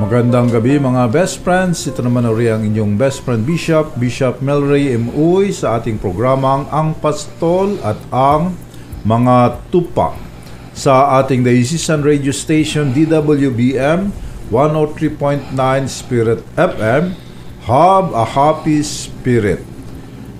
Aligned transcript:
Magandang 0.00 0.48
gabi 0.48 0.80
mga 0.80 1.12
best 1.12 1.44
friends. 1.44 1.84
Ito 1.84 2.00
naman 2.00 2.24
uri 2.24 2.48
ang 2.48 2.64
inyong 2.64 2.96
best 2.96 3.20
friend 3.20 3.44
Bishop, 3.44 4.00
Bishop 4.00 4.40
Melray 4.40 4.96
M. 4.96 5.12
Uy 5.12 5.52
sa 5.52 5.76
ating 5.76 6.00
programang 6.00 6.64
Ang 6.72 6.96
Pastol 6.96 7.76
at 7.84 8.00
ang 8.08 8.56
Mga 9.04 9.60
Tupa 9.68 10.16
sa 10.72 11.20
ating 11.20 11.44
diocesan 11.44 12.00
radio 12.00 12.32
station 12.32 12.96
DWBM 12.96 14.08
103.9 14.48 15.52
Spirit 15.84 16.48
FM 16.56 17.12
Have 17.68 18.16
a 18.16 18.24
Happy 18.24 18.80
Spirit 18.80 19.60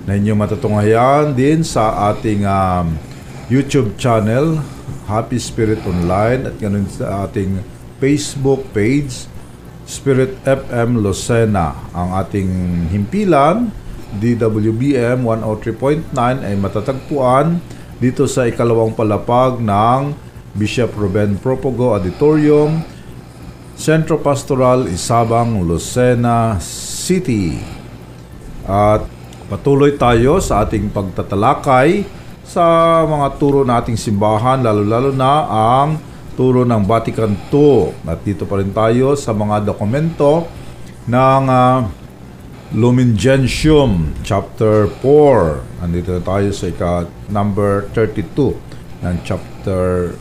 na 0.08 0.16
inyong 0.16 0.40
matutunghayan 0.40 1.36
din 1.36 1.60
sa 1.68 2.08
ating 2.16 2.48
um, 2.48 2.96
YouTube 3.52 4.00
channel 4.00 4.64
Happy 5.04 5.36
Spirit 5.36 5.84
Online 5.84 6.48
at 6.48 6.56
ganun 6.56 6.88
sa 6.88 7.28
ating 7.28 7.60
Facebook 8.00 8.64
page 8.72 9.28
Spirit 9.90 10.38
FM 10.46 11.02
Lucena. 11.02 11.74
Ang 11.90 12.14
ating 12.14 12.50
himpilan, 12.94 13.74
DWBM 14.22 15.26
103.9 15.26 16.14
ay 16.46 16.54
matatagpuan 16.54 17.58
dito 17.98 18.30
sa 18.30 18.46
ikalawang 18.46 18.94
palapag 18.94 19.58
ng 19.58 20.14
Bishop 20.54 20.94
Ruben 20.94 21.34
Propogo 21.42 21.98
Auditorium, 21.98 22.86
Centro 23.74 24.22
Pastoral 24.22 24.86
Isabang, 24.86 25.58
Lucena 25.66 26.62
City. 26.62 27.58
At 28.70 29.02
patuloy 29.50 29.98
tayo 29.98 30.38
sa 30.38 30.62
ating 30.62 30.94
pagtatalakay 30.94 32.06
sa 32.46 32.66
mga 33.06 33.26
turo 33.42 33.66
nating 33.66 33.98
simbahan, 33.98 34.62
lalo-lalo 34.62 35.10
na 35.10 35.34
ang 35.50 36.09
turo 36.40 36.64
ng 36.64 36.88
Vatican 36.88 37.36
II. 37.52 37.92
At 38.08 38.24
dito 38.24 38.48
pa 38.48 38.56
rin 38.56 38.72
tayo 38.72 39.12
sa 39.12 39.36
mga 39.36 39.60
dokumento 39.68 40.48
ng 41.04 41.44
uh, 41.44 41.84
Lumen 42.72 43.12
Gentium 43.12 44.16
chapter 44.24 44.88
4. 45.04 45.84
Andito 45.84 46.16
na 46.16 46.24
tayo 46.24 46.48
sa 46.56 46.64
ika 46.72 47.04
number 47.28 47.92
32 47.92 48.56
ng 49.04 49.16
chapter 49.20 50.16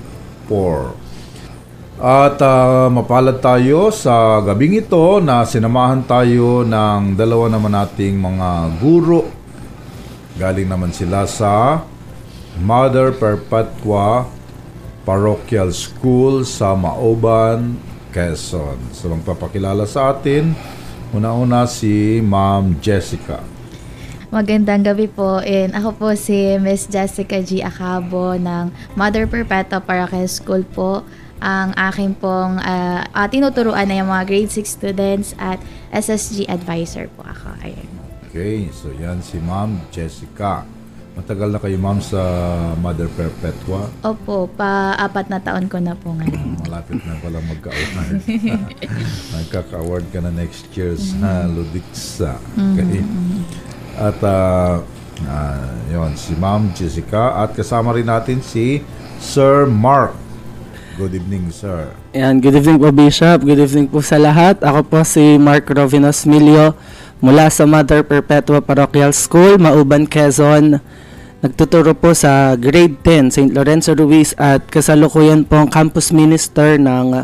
4. 0.52 1.08
At 2.04 2.36
uh, 2.44 2.92
mapalad 2.92 3.40
tayo 3.40 3.88
sa 3.88 4.44
gabing 4.44 4.76
ito 4.76 5.24
na 5.24 5.48
sinamahan 5.48 6.04
tayo 6.04 6.68
ng 6.68 7.16
dalawa 7.16 7.48
naman 7.48 7.72
nating 7.80 8.20
mga 8.20 8.76
guro. 8.84 9.24
Galing 10.36 10.68
naman 10.68 10.92
sila 10.92 11.24
sa 11.28 11.84
Mother 12.60 13.16
Perpetua 13.16 14.39
Parochial 15.10 15.74
School 15.74 16.46
sa 16.46 16.78
Maoban, 16.78 17.82
Quezon. 18.14 18.78
So 18.94 19.10
magpapakilala 19.10 19.90
sa 19.90 20.14
atin, 20.14 20.54
una-una 21.10 21.66
si 21.66 22.22
Ma'am 22.22 22.78
Jessica. 22.78 23.42
Magandang 24.30 24.86
gabi 24.86 25.10
po. 25.10 25.42
And 25.42 25.74
ako 25.74 25.90
po 25.98 26.08
si 26.14 26.62
Miss 26.62 26.86
Jessica 26.86 27.42
G. 27.42 27.66
Acabo 27.66 28.38
ng 28.38 28.70
Mother 28.94 29.26
Perpetua 29.26 29.82
Parochial 29.82 30.30
School 30.30 30.62
po. 30.62 31.02
Ang 31.42 31.74
aking 31.74 32.14
pong 32.22 32.62
uh, 32.62 33.02
uh, 33.10 33.26
tinuturuan 33.26 33.90
ay 33.90 34.06
mga 34.06 34.30
grade 34.30 34.54
6 34.54 34.62
students 34.62 35.34
at 35.42 35.58
SSG 35.90 36.46
advisor 36.46 37.10
po 37.18 37.26
ako. 37.26 37.58
Ayun. 37.66 37.90
Okay, 38.30 38.70
so 38.70 38.94
yan 38.94 39.26
si 39.26 39.42
Ma'am 39.42 39.82
Jessica. 39.90 40.70
Matagal 41.20 41.52
na 41.52 41.60
kayo 41.60 41.76
ma'am 41.76 42.00
sa 42.00 42.24
Mother 42.80 43.12
Perpetua? 43.12 43.92
Opo, 44.08 44.48
pa-apat 44.56 45.28
na 45.28 45.44
taon 45.44 45.68
ko 45.68 45.76
na 45.84 45.92
po 45.92 46.16
ngayon. 46.16 46.64
Malapit 46.64 46.96
na 47.04 47.20
pala 47.20 47.44
magka-award. 47.44 48.24
Nagkaka-award 49.36 50.06
ka 50.16 50.24
na 50.24 50.32
next 50.32 50.72
year 50.80 50.96
sa 50.96 51.44
Ludixa. 51.44 52.40
Okay. 52.56 53.04
At 54.00 54.16
uh, 54.24 54.80
uh, 55.28 55.68
yun, 55.92 56.16
si 56.16 56.40
Ma'am 56.40 56.72
Jessica 56.72 57.36
at 57.44 57.52
kasama 57.52 57.92
rin 57.92 58.08
natin 58.08 58.40
si 58.40 58.80
Sir 59.20 59.68
Mark. 59.68 60.16
Good 60.96 61.20
evening, 61.20 61.52
sir. 61.52 61.92
Yan, 62.16 62.40
good 62.40 62.56
evening 62.56 62.80
po 62.80 62.96
Bishop, 62.96 63.44
good 63.44 63.60
evening 63.60 63.92
po 63.92 64.00
sa 64.00 64.16
lahat. 64.16 64.64
Ako 64.64 64.88
po 64.88 65.04
si 65.04 65.36
Mark 65.36 65.68
Rovinos 65.68 66.24
Milio 66.24 66.80
mula 67.20 67.52
sa 67.52 67.68
Mother 67.68 68.08
Perpetua 68.08 68.64
Parochial 68.64 69.12
School, 69.12 69.60
Mauban, 69.60 70.08
Quezon. 70.08 70.80
Nagtuturo 71.40 71.96
po 71.96 72.12
sa 72.12 72.60
grade 72.60 73.00
10 73.00 73.32
St. 73.32 73.52
Lorenzo 73.56 73.96
Ruiz 73.96 74.36
at 74.36 74.60
kasalukuyan 74.68 75.48
po 75.48 75.64
ang 75.64 75.72
campus 75.72 76.12
minister 76.12 76.76
ng 76.76 77.16
uh, 77.16 77.24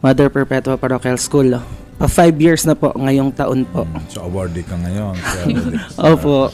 Mother 0.00 0.32
Perpetua 0.32 0.80
Parochial 0.80 1.20
School. 1.20 1.60
Pa 2.00 2.08
5 2.08 2.40
years 2.40 2.64
na 2.64 2.72
po 2.72 2.96
ngayong 2.96 3.36
taon 3.36 3.68
po. 3.68 3.84
So 4.08 4.24
awardee 4.24 4.64
ka 4.64 4.80
ngayon. 4.80 5.12
Opo. 6.16 6.48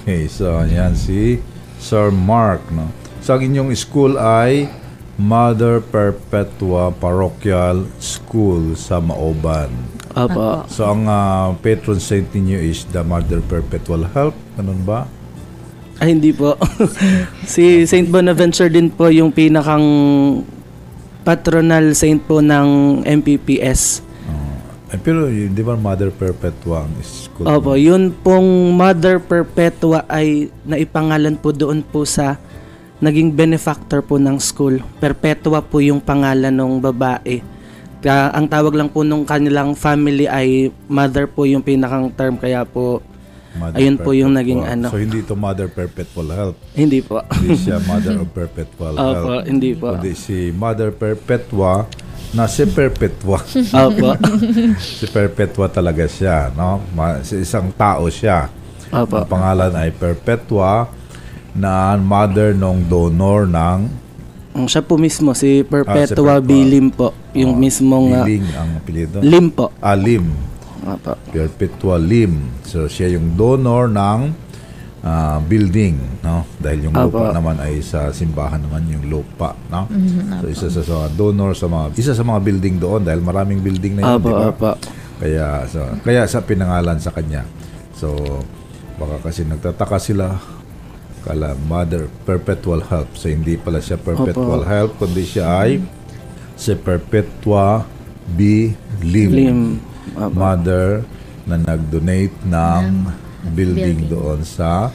okay, 0.00 0.24
so 0.24 0.64
yan 0.64 0.96
si 0.96 1.44
Sir 1.76 2.08
Mark. 2.08 2.64
No? 2.72 2.88
So 3.20 3.36
ang 3.36 3.44
inyong 3.44 3.76
school 3.76 4.16
ay 4.16 4.72
Mother 5.20 5.84
Perpetua 5.84 6.88
Parochial 6.96 7.84
School 8.00 8.80
sa 8.80 8.96
Maoban. 8.96 9.68
Opo. 10.16 10.64
So 10.72 10.88
ang 10.88 11.04
uh, 11.04 11.52
patron 11.60 12.00
saint 12.00 12.32
ninyo 12.32 12.64
is 12.64 12.88
the 12.96 13.04
Mother 13.04 13.44
Perpetual 13.44 14.08
Help. 14.16 14.32
Ganun 14.56 14.88
ba? 14.88 15.04
Ay, 16.02 16.18
hindi 16.18 16.34
po. 16.34 16.58
si 17.52 17.86
Saint 17.86 18.06
Bonaventure 18.10 18.70
din 18.70 18.90
po 18.90 19.06
yung 19.10 19.30
pinakang 19.30 19.86
patronal 21.24 21.96
saint 21.96 22.20
po 22.20 22.44
ng 22.44 23.00
MPPS. 23.06 24.04
Uh, 24.28 24.92
eh, 24.92 25.00
pero 25.00 25.26
di 25.30 25.62
ba 25.64 25.74
Mother 25.74 26.12
Perpetua 26.12 26.84
ang 26.84 26.94
school? 27.00 27.46
Opo, 27.48 27.78
yun 27.78 28.12
pong 28.12 28.76
Mother 28.76 29.18
Perpetua 29.22 30.04
ay 30.10 30.52
naipangalan 30.68 31.40
po 31.40 31.50
doon 31.50 31.80
po 31.80 32.04
sa 32.04 32.36
naging 33.00 33.32
benefactor 33.32 34.04
po 34.04 34.20
ng 34.20 34.36
school. 34.36 34.84
Perpetua 35.00 35.64
po 35.64 35.80
yung 35.80 35.98
pangalan 35.98 36.52
ng 36.52 36.78
babae. 36.78 37.40
Kaya, 38.04 38.36
ang 38.36 38.44
tawag 38.44 38.76
lang 38.76 38.92
po 38.92 39.00
nung 39.00 39.24
kanilang 39.24 39.72
family 39.72 40.28
ay 40.28 40.68
mother 40.92 41.24
po 41.24 41.48
yung 41.48 41.64
pinakang 41.64 42.12
term 42.12 42.36
kaya 42.36 42.60
po 42.68 43.00
Mother 43.54 43.78
ayun 43.78 43.96
po 44.02 44.10
yung 44.10 44.34
Perpetua. 44.34 44.40
naging 44.42 44.62
ano. 44.66 44.86
So 44.90 44.98
hindi 44.98 45.18
ito 45.22 45.34
Mother 45.38 45.68
Perpetual 45.70 46.28
Help. 46.34 46.56
Hindi 46.74 46.98
po. 47.00 47.22
Hindi 47.30 47.54
siya 47.54 47.76
Mother 47.86 48.14
of 48.18 48.28
Perpetual 48.34 48.94
Help. 48.98 49.24
Opo, 49.24 49.34
hindi 49.46 49.70
po. 49.78 49.88
Kundi 49.94 50.12
si 50.18 50.38
Mother 50.50 50.90
Perpetua 50.90 51.72
na 52.34 52.44
si 52.50 52.62
Perpetua. 52.66 53.38
Opo. 53.86 54.10
si 54.98 55.06
Perpetua 55.06 55.66
talaga 55.70 56.04
siya, 56.10 56.50
no? 56.50 56.82
Ma- 56.92 57.22
si 57.22 57.42
isang 57.46 57.70
tao 57.74 58.10
siya. 58.10 58.50
Opo. 58.90 59.22
Ang 59.22 59.30
pangalan 59.30 59.72
ay 59.78 59.94
Perpetua 59.94 60.90
na 61.54 61.94
mother 61.94 62.50
nung 62.50 62.82
donor 62.82 63.46
ng 63.46 64.02
siya 64.70 64.86
po 64.86 64.94
mismo, 64.94 65.34
si 65.34 65.66
Perpetua. 65.66 66.06
Perpetua 66.06 66.34
B. 66.38 66.62
Lim 66.62 66.94
po. 66.94 67.10
Yung 67.34 67.58
oh, 67.58 67.60
mismong... 67.60 68.14
ah, 68.14 68.22
Liling 68.22 68.46
ang 68.54 68.70
apelyido. 68.78 69.18
Lim 69.18 69.50
po. 69.50 69.74
Ah, 69.82 69.98
Lim. 69.98 70.30
Opo. 70.82 71.12
Perpetua 71.30 71.96
Lim. 71.96 72.62
So 72.62 72.86
siya 72.86 73.14
yung 73.14 73.34
donor 73.34 73.86
ng 73.86 74.20
ah, 75.00 75.38
building, 75.38 76.24
no? 76.24 76.48
Dahil 76.56 76.88
yung 76.88 76.94
lupa 76.96 77.30
Apo. 77.30 77.36
naman 77.36 77.56
ay 77.60 77.78
sa 77.78 78.08
simbahan 78.08 78.58
naman 78.58 78.88
yung 78.88 79.04
lupa, 79.06 79.52
no? 79.68 79.84
Mhm, 79.86 80.40
So 80.40 80.46
isa 80.48 80.66
sa, 80.68 80.82
sa 80.82 80.96
donor 81.08 81.52
sa 81.52 81.68
mga 81.68 81.92
isa 81.94 82.12
sa 82.12 82.24
mga 82.24 82.40
building 82.40 82.76
doon 82.78 83.04
dahil 83.04 83.20
maraming 83.20 83.60
building 83.60 84.00
na 84.00 84.02
yun, 84.02 84.16
Opo, 84.16 84.28
di 84.28 84.32
ba? 84.32 84.44
opo. 84.50 84.70
Kaya 85.14 85.46
so 85.68 85.78
kaya 86.02 86.24
sa 86.24 86.40
pinangalan 86.40 86.98
sa 86.98 87.12
kanya. 87.12 87.44
So 87.94 88.16
baka 88.94 89.30
kasi 89.30 89.44
nagtataka 89.44 89.98
sila 89.98 90.38
kala 91.22 91.56
Mother 91.64 92.08
Perpetual 92.22 92.84
Help. 92.84 93.14
So 93.14 93.28
hindi 93.28 93.56
pala 93.56 93.78
siya 93.78 93.96
Perpetual 93.96 94.60
Opo. 94.60 94.68
Help 94.68 94.90
kundi 94.98 95.24
siya 95.24 95.64
ay 95.64 95.80
si 96.54 96.74
Perpetua 96.74 97.82
B. 98.26 98.72
Lim. 99.00 99.30
Lim. 99.30 99.60
Opo. 100.14 100.30
Mother 100.30 101.02
na 101.44 101.60
nag-donate 101.60 102.34
ng 102.46 102.84
building 103.52 104.00
building. 104.00 104.00
doon 104.08 104.40
sa 104.46 104.88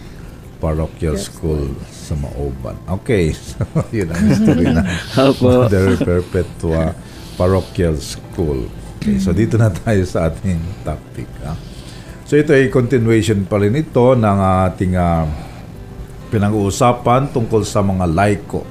parochial 0.59 1.15
school 1.15 1.71
sa 1.87 2.17
Maoban. 2.19 2.75
Okay, 2.99 3.31
so 3.37 3.63
yun 3.93 4.09
ang 4.11 4.23
history 4.27 4.65
na 4.67 4.83
Opo. 5.29 5.67
Mother 5.67 5.95
Perpetua 5.99 6.95
Parochial 7.39 7.95
School. 7.99 8.67
Okay, 8.99 9.15
so 9.21 9.31
dito 9.31 9.55
na 9.55 9.71
tayo 9.71 10.03
sa 10.03 10.27
ating 10.27 10.59
topic. 10.83 11.29
Ha? 11.47 11.55
So 12.27 12.35
ito 12.35 12.51
ay 12.51 12.67
continuation 12.67 13.47
pa 13.47 13.57
rin 13.57 13.73
ito 13.79 14.13
ng 14.13 14.37
ating 14.69 14.93
ah, 14.99 15.23
pinag-uusapan 16.29 17.31
tungkol 17.31 17.63
sa 17.63 17.79
mga 17.79 18.05
laiko. 18.11 18.61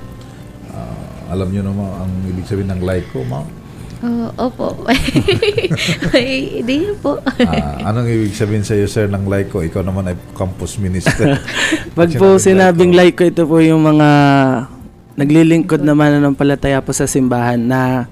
Ah, 0.70 1.32
alam 1.32 1.48
niyo 1.48 1.64
naman 1.64 1.88
ang 1.88 2.12
ibig 2.28 2.44
sabihin 2.44 2.70
ng 2.76 2.82
laiko, 2.84 3.24
ma'am? 3.24 3.57
Oh, 3.98 4.30
opo. 4.38 4.86
Ay, 6.14 6.62
Hindi 6.62 6.94
po. 7.02 7.18
Ah, 7.42 7.90
anong 7.90 8.06
ibig 8.06 8.34
sabihin 8.38 8.62
sa 8.62 8.78
iyo, 8.78 8.86
sir, 8.86 9.10
ng 9.10 9.26
laiko? 9.26 9.58
Ikaw 9.58 9.82
naman 9.82 10.14
ay 10.14 10.16
campus 10.38 10.78
minister. 10.78 11.34
Pag 11.98 12.14
po 12.14 12.38
sinabing 12.38 12.94
like 12.94 13.18
ko, 13.18 13.26
ito 13.26 13.42
po 13.42 13.58
yung 13.58 13.82
mga 13.82 14.08
naglilingkod 15.18 15.82
naman 15.82 16.22
ng 16.22 16.38
palataya 16.38 16.78
po 16.78 16.94
sa 16.94 17.10
simbahan 17.10 17.58
na 17.58 18.06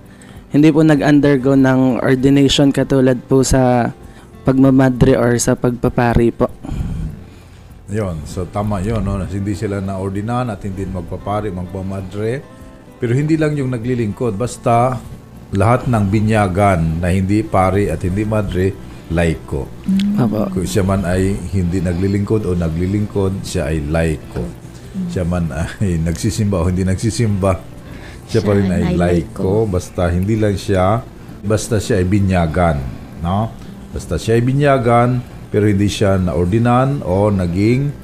hindi 0.50 0.74
po 0.74 0.82
nag-undergo 0.82 1.54
ng 1.54 2.02
ordination 2.02 2.74
katulad 2.74 3.22
po 3.30 3.46
sa 3.46 3.94
pagmamadre 4.42 5.14
or 5.14 5.38
sa 5.38 5.54
pagpapari 5.54 6.34
po. 6.34 6.50
Yon, 7.86 8.26
so 8.26 8.42
tama 8.50 8.82
yon, 8.82 9.06
no? 9.06 9.22
Hindi 9.22 9.54
sila 9.54 9.78
na 9.78 10.02
ordinan 10.02 10.50
at 10.50 10.66
hindi 10.66 10.82
magpapari, 10.82 11.54
magpamadre. 11.54 12.42
Pero 12.98 13.14
hindi 13.14 13.38
lang 13.38 13.54
yung 13.54 13.70
naglilingkod, 13.70 14.34
basta 14.34 14.98
lahat 15.54 15.86
ng 15.86 16.04
binyagan 16.10 16.98
na 16.98 17.14
hindi 17.14 17.46
pari 17.46 17.86
at 17.86 18.02
hindi 18.02 18.26
madre, 18.26 18.74
laiko. 19.14 19.70
Opo. 20.18 20.50
Kung 20.50 20.66
siya 20.66 20.82
man 20.82 21.06
ay 21.06 21.38
hindi 21.54 21.78
naglilingkod 21.78 22.42
o 22.42 22.58
naglilingkod, 22.58 23.46
siya 23.46 23.70
ay 23.70 23.86
laiko. 23.86 24.42
Siya 25.12 25.22
man 25.22 25.54
ay 25.54 26.00
nagsisimba 26.08 26.58
o 26.58 26.66
hindi 26.66 26.82
nagsisimba, 26.82 27.62
siya 28.26 28.42
pa 28.42 28.58
rin 28.58 28.66
Siya 28.66 28.74
ay 28.74 28.84
ay 28.90 28.94
laiko. 28.98 29.70
Basta 29.70 30.10
hindi 30.10 30.34
lang 30.34 30.58
siya, 30.58 30.98
basta 31.46 31.78
siya 31.78 32.02
ay 32.02 32.06
binyagan. 32.10 32.82
No? 33.22 33.54
Basta 33.94 34.18
siya 34.18 34.34
ay 34.34 34.42
binyagan, 34.42 35.22
pero 35.54 35.70
hindi 35.70 35.86
siya 35.86 36.18
naordinan 36.18 37.06
o 37.06 37.30
naging 37.30 37.94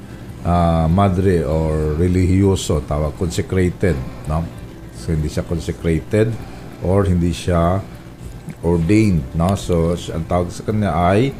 ah, 0.47 0.87
madre 0.87 1.43
or 1.43 1.99
religyoso, 1.99 2.79
tawag 2.87 3.19
consecrated. 3.19 3.99
No? 4.31 4.47
So 4.95 5.11
hindi 5.11 5.27
siya 5.27 5.43
consecrated 5.43 6.52
or 6.83 7.07
hindi 7.07 7.31
siya 7.31 7.79
ordained. 8.61 9.23
No? 9.33 9.55
So 9.55 9.95
ang 10.11 10.27
tawag 10.27 10.51
sa 10.51 10.61
kanya 10.67 10.91
ay 10.91 11.31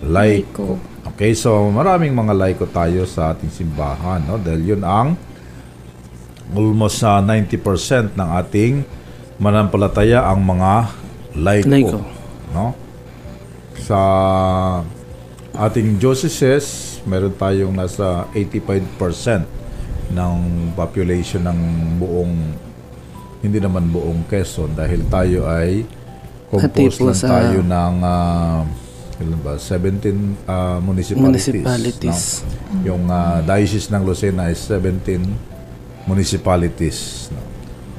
laiko. 0.00 0.78
Okay, 1.14 1.36
so 1.36 1.68
maraming 1.68 2.14
mga 2.16 2.32
laiko 2.32 2.64
tayo 2.70 3.04
sa 3.04 3.34
ating 3.34 3.50
simbahan. 3.50 4.22
No? 4.24 4.38
Dahil 4.38 4.74
yun 4.74 4.82
ang 4.86 5.18
almost 6.54 7.02
sa 7.02 7.18
90% 7.18 8.14
ng 8.14 8.28
ating 8.40 8.86
manampalataya 9.42 10.30
ang 10.30 10.40
mga 10.40 10.72
laiko. 11.34 11.68
Laiko. 11.68 11.98
No? 12.54 12.66
Sa 13.84 14.00
ating 15.54 15.98
dioceses, 15.98 16.98
meron 17.06 17.34
tayong 17.34 17.74
nasa 17.74 18.26
85% 18.34 19.46
ng 20.14 20.34
population 20.78 21.42
ng 21.42 21.58
buong 21.98 22.34
hindi 23.44 23.60
naman 23.60 23.92
buong 23.92 24.24
Quezon 24.24 24.72
dahil 24.72 25.04
tayo 25.06 25.44
ay 25.44 25.84
composed 26.48 26.96
po 26.96 27.12
lang 27.12 27.18
sa- 27.18 27.28
tayo 27.28 27.60
ng 27.60 27.94
ah, 28.00 28.64
ilan 29.20 29.40
ba 29.44 29.60
17 29.60 30.48
ah, 30.48 30.80
municipalities. 30.80 31.44
Municipalities. 31.60 32.20
no? 32.40 32.88
Yung 32.88 33.04
ah, 33.06 33.44
diocese 33.44 33.92
ng 33.92 34.02
Lucena 34.02 34.48
is 34.48 34.58
17 34.64 35.20
municipalities. 36.08 37.28
no? 37.28 37.40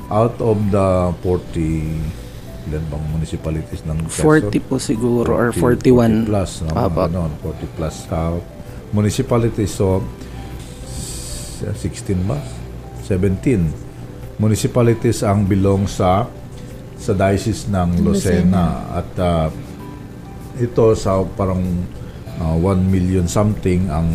Out 0.10 0.42
of 0.42 0.58
the 0.70 1.14
40 1.22 2.26
ilan 2.66 2.82
bang 2.90 3.06
municipalities 3.14 3.86
ng 3.86 3.98
Quezon? 4.10 4.50
40 4.50 4.68
po 4.68 4.76
siguro 4.82 5.30
or 5.30 5.54
40 5.54 5.86
41. 5.94 6.26
plus, 6.26 6.52
no? 6.66 6.74
Apo. 6.74 7.06
Ganon, 7.06 7.32
40 7.46 7.78
plus 7.78 7.96
uh, 8.10 8.42
municipalities. 8.90 9.70
So, 9.70 10.02
s- 10.90 11.62
16 11.62 12.26
ba? 12.26 12.42
17 13.06 13.85
municipalities 14.38 15.24
ang 15.24 15.48
belong 15.48 15.88
sa 15.88 16.28
sa 16.96 17.12
diocese 17.12 17.68
ng 17.70 18.02
Lucena. 18.02 18.88
At 19.04 19.12
uh, 19.20 19.48
ito 20.56 20.96
sa 20.96 21.20
parang 21.36 21.62
uh, 22.40 22.56
1 22.58 22.88
million 22.88 23.28
something 23.28 23.92
ang 23.92 24.08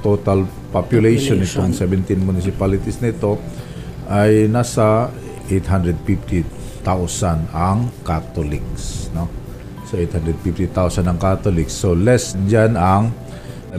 total 0.00 0.48
population, 0.72 1.40
Population. 1.40 1.68
nitong 1.68 1.72
17 2.16 2.20
municipalities 2.20 3.00
nito 3.04 3.36
ay 4.08 4.48
nasa 4.48 5.12
850,000 5.48 7.52
ang 7.52 7.92
Catholics 8.04 9.12
no? 9.12 9.28
So 9.88 9.96
850,000 9.96 11.08
ang 11.08 11.16
Catholics. 11.16 11.72
So 11.72 11.96
less 11.96 12.36
diyan 12.36 12.76
ang 12.76 13.12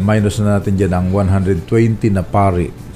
minus 0.01 0.41
na 0.41 0.57
natin 0.57 0.77
diyan 0.77 0.93
ang 0.93 1.07
120 1.13 1.65
na 2.13 2.25
pari 2.25 2.88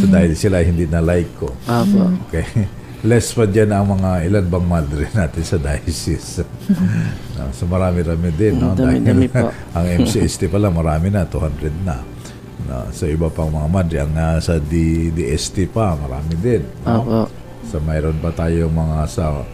so 0.00 0.04
dahil 0.06 0.32
sila 0.38 0.62
hindi 0.62 0.86
na 0.86 1.02
laiko 1.02 1.50
Opo. 1.66 2.02
Okay. 2.28 2.46
Less 3.06 3.30
pa 3.30 3.46
dyan 3.46 3.70
ang 3.70 3.94
mga 3.94 4.26
ilan 4.26 4.46
bang 4.50 4.66
madre 4.66 5.06
natin 5.18 5.44
sa 5.46 5.54
diocese. 5.54 6.42
no, 7.38 7.46
so 7.54 7.70
marami-rami 7.70 8.34
din. 8.34 8.58
No? 8.58 8.74
Dami-dami 8.74 9.30
Dahil 9.30 9.46
po. 9.46 9.54
ang 9.78 9.86
MCST 10.02 10.50
pala 10.50 10.66
marami 10.66 11.06
na, 11.06 11.22
200 11.22 11.86
na. 11.86 12.02
No, 12.66 12.90
so 12.90 13.06
iba 13.06 13.30
pang 13.30 13.54
mga 13.54 13.68
madre. 13.70 13.96
Ang 14.02 14.18
nasa 14.18 14.58
D, 14.58 15.08
DST 15.14 15.70
pa, 15.70 15.94
marami 15.94 16.34
din. 16.42 16.66
No? 16.82 17.06
Opo. 17.06 17.20
So 17.70 17.78
mayroon 17.78 18.18
pa 18.18 18.34
tayong 18.34 18.74
mga 18.74 18.98
sa 19.06 19.46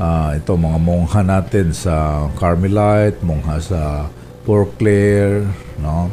ah, 0.00 0.32
ito 0.32 0.54
mga 0.56 0.78
mongha 0.80 1.20
natin 1.20 1.76
sa 1.76 2.24
Carmelite, 2.40 3.20
mongha 3.20 3.60
sa 3.60 3.80
Port 4.48 4.80
Clare, 4.80 5.44
no? 5.76 6.08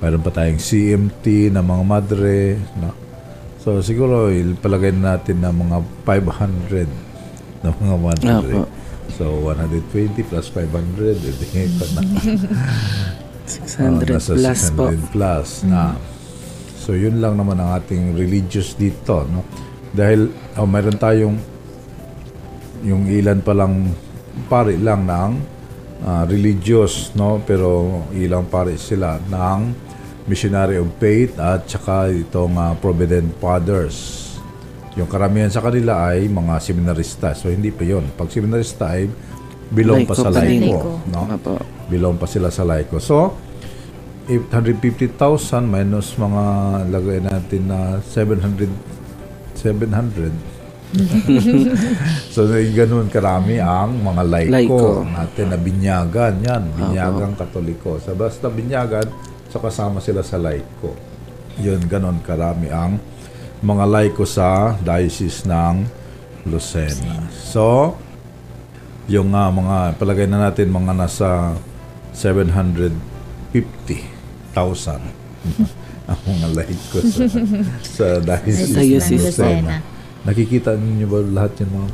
Mayroon 0.00 0.24
pa 0.24 0.32
tayong 0.32 0.60
CMT 0.60 1.52
na 1.52 1.60
mga 1.60 1.84
madre, 1.84 2.56
no? 2.80 2.96
So 3.60 3.84
siguro 3.84 4.32
ilpalagay 4.32 4.96
na 4.96 5.20
natin 5.20 5.44
na 5.44 5.52
mga 5.52 5.84
500 6.08 6.88
na 7.60 7.68
mga 7.76 7.96
madre. 8.00 8.32
Opo. 8.40 8.60
So 9.12 9.44
120 9.44 10.24
plus 10.24 10.48
500, 10.48 11.20
edi 11.20 11.46
pa 11.76 11.86
na. 11.92 12.00
600 13.44 13.84
Oh, 13.84 14.16
nasa 14.16 14.32
plus 14.32 14.62
po. 14.72 14.84
600 14.88 15.12
plus 15.12 15.48
na. 15.68 15.92
So 16.80 16.96
yun 16.96 17.20
lang 17.20 17.36
naman 17.36 17.60
ang 17.60 17.76
ating 17.76 18.16
religious 18.16 18.72
dito, 18.80 19.28
no? 19.28 19.44
Dahil 19.92 20.32
oh, 20.56 20.64
mayroon 20.64 20.96
tayong 20.96 21.36
yung 22.80 23.04
ilan 23.12 23.44
pa 23.44 23.52
lang 23.52 23.92
pare 24.48 24.80
lang 24.80 25.04
ng 25.04 25.32
ah, 26.08 26.24
religious, 26.24 27.12
no? 27.12 27.44
Pero 27.44 28.00
ilang 28.16 28.48
pare 28.48 28.80
sila 28.80 29.20
ng 29.20 29.89
missionary 30.30 30.78
of 30.78 30.86
faith 31.02 31.34
at 31.42 31.66
saka 31.66 32.14
itong 32.14 32.54
ah, 32.54 32.78
provident 32.78 33.34
fathers. 33.42 34.30
Yung 34.94 35.10
karamihan 35.10 35.50
sa 35.50 35.58
kanila 35.58 36.14
ay 36.14 36.30
mga 36.30 36.62
seminarista. 36.62 37.34
So 37.34 37.50
hindi 37.50 37.74
pa 37.74 37.82
yon. 37.82 38.06
Pag 38.14 38.30
seminarista 38.30 38.94
ay 38.94 39.10
belong 39.70 40.06
pa 40.06 40.14
Laiko 40.14 40.22
sa 40.22 40.30
pa 40.30 40.42
laiko, 40.42 40.78
no? 41.10 41.22
Opo. 41.30 41.54
belong 41.90 42.16
pa 42.18 42.26
sila 42.26 42.50
sa 42.50 42.66
Laiko. 42.66 42.98
So, 42.98 43.34
850,000 44.26 45.66
minus 45.66 46.14
mga 46.14 46.44
lagay 46.86 47.18
natin 47.18 47.62
na 47.66 47.98
700 47.98 48.70
700 49.58 50.30
so 52.34 52.50
ganun 52.50 53.06
karami 53.06 53.62
ang 53.62 53.94
mga 54.02 54.22
laiko, 54.26 54.54
Laiko. 54.54 55.06
natin 55.06 55.46
na 55.54 55.58
binyagan 55.58 56.34
yan 56.42 56.62
binyagang 56.74 57.34
katoliko 57.38 57.98
so 58.02 58.14
basta 58.14 58.50
binyagan 58.50 59.06
so 59.50 59.58
kasama 59.58 59.98
sila 59.98 60.22
sa 60.22 60.38
laiko 60.38 60.94
yun 61.60 61.82
ganun 61.90 62.22
karami 62.24 62.70
ang 62.72 63.02
mga 63.60 63.84
laiko 63.84 64.24
sa 64.24 64.72
diocese 64.80 65.44
ng 65.44 65.84
Lucena. 66.48 67.28
So 67.28 67.96
yung 69.10 69.34
ah, 69.36 69.52
mga 69.52 70.00
palagay 70.00 70.24
na 70.30 70.48
natin 70.48 70.72
mga 70.72 70.96
nasa 70.96 71.52
750,000 72.16 72.96
ang 76.10 76.20
mga 76.24 76.48
laiko 76.56 76.96
sa, 77.04 77.26
sa 77.28 77.42
Sa 77.84 78.06
ng 78.16 78.24
diocese. 78.24 79.12
Ng 79.12 79.20
Lucena. 79.20 79.84
Nakikita 80.24 80.76
niyo 80.76 81.08
ba 81.08 81.20
lahat 81.20 81.60
yung 81.64 81.84
mga 81.84 81.88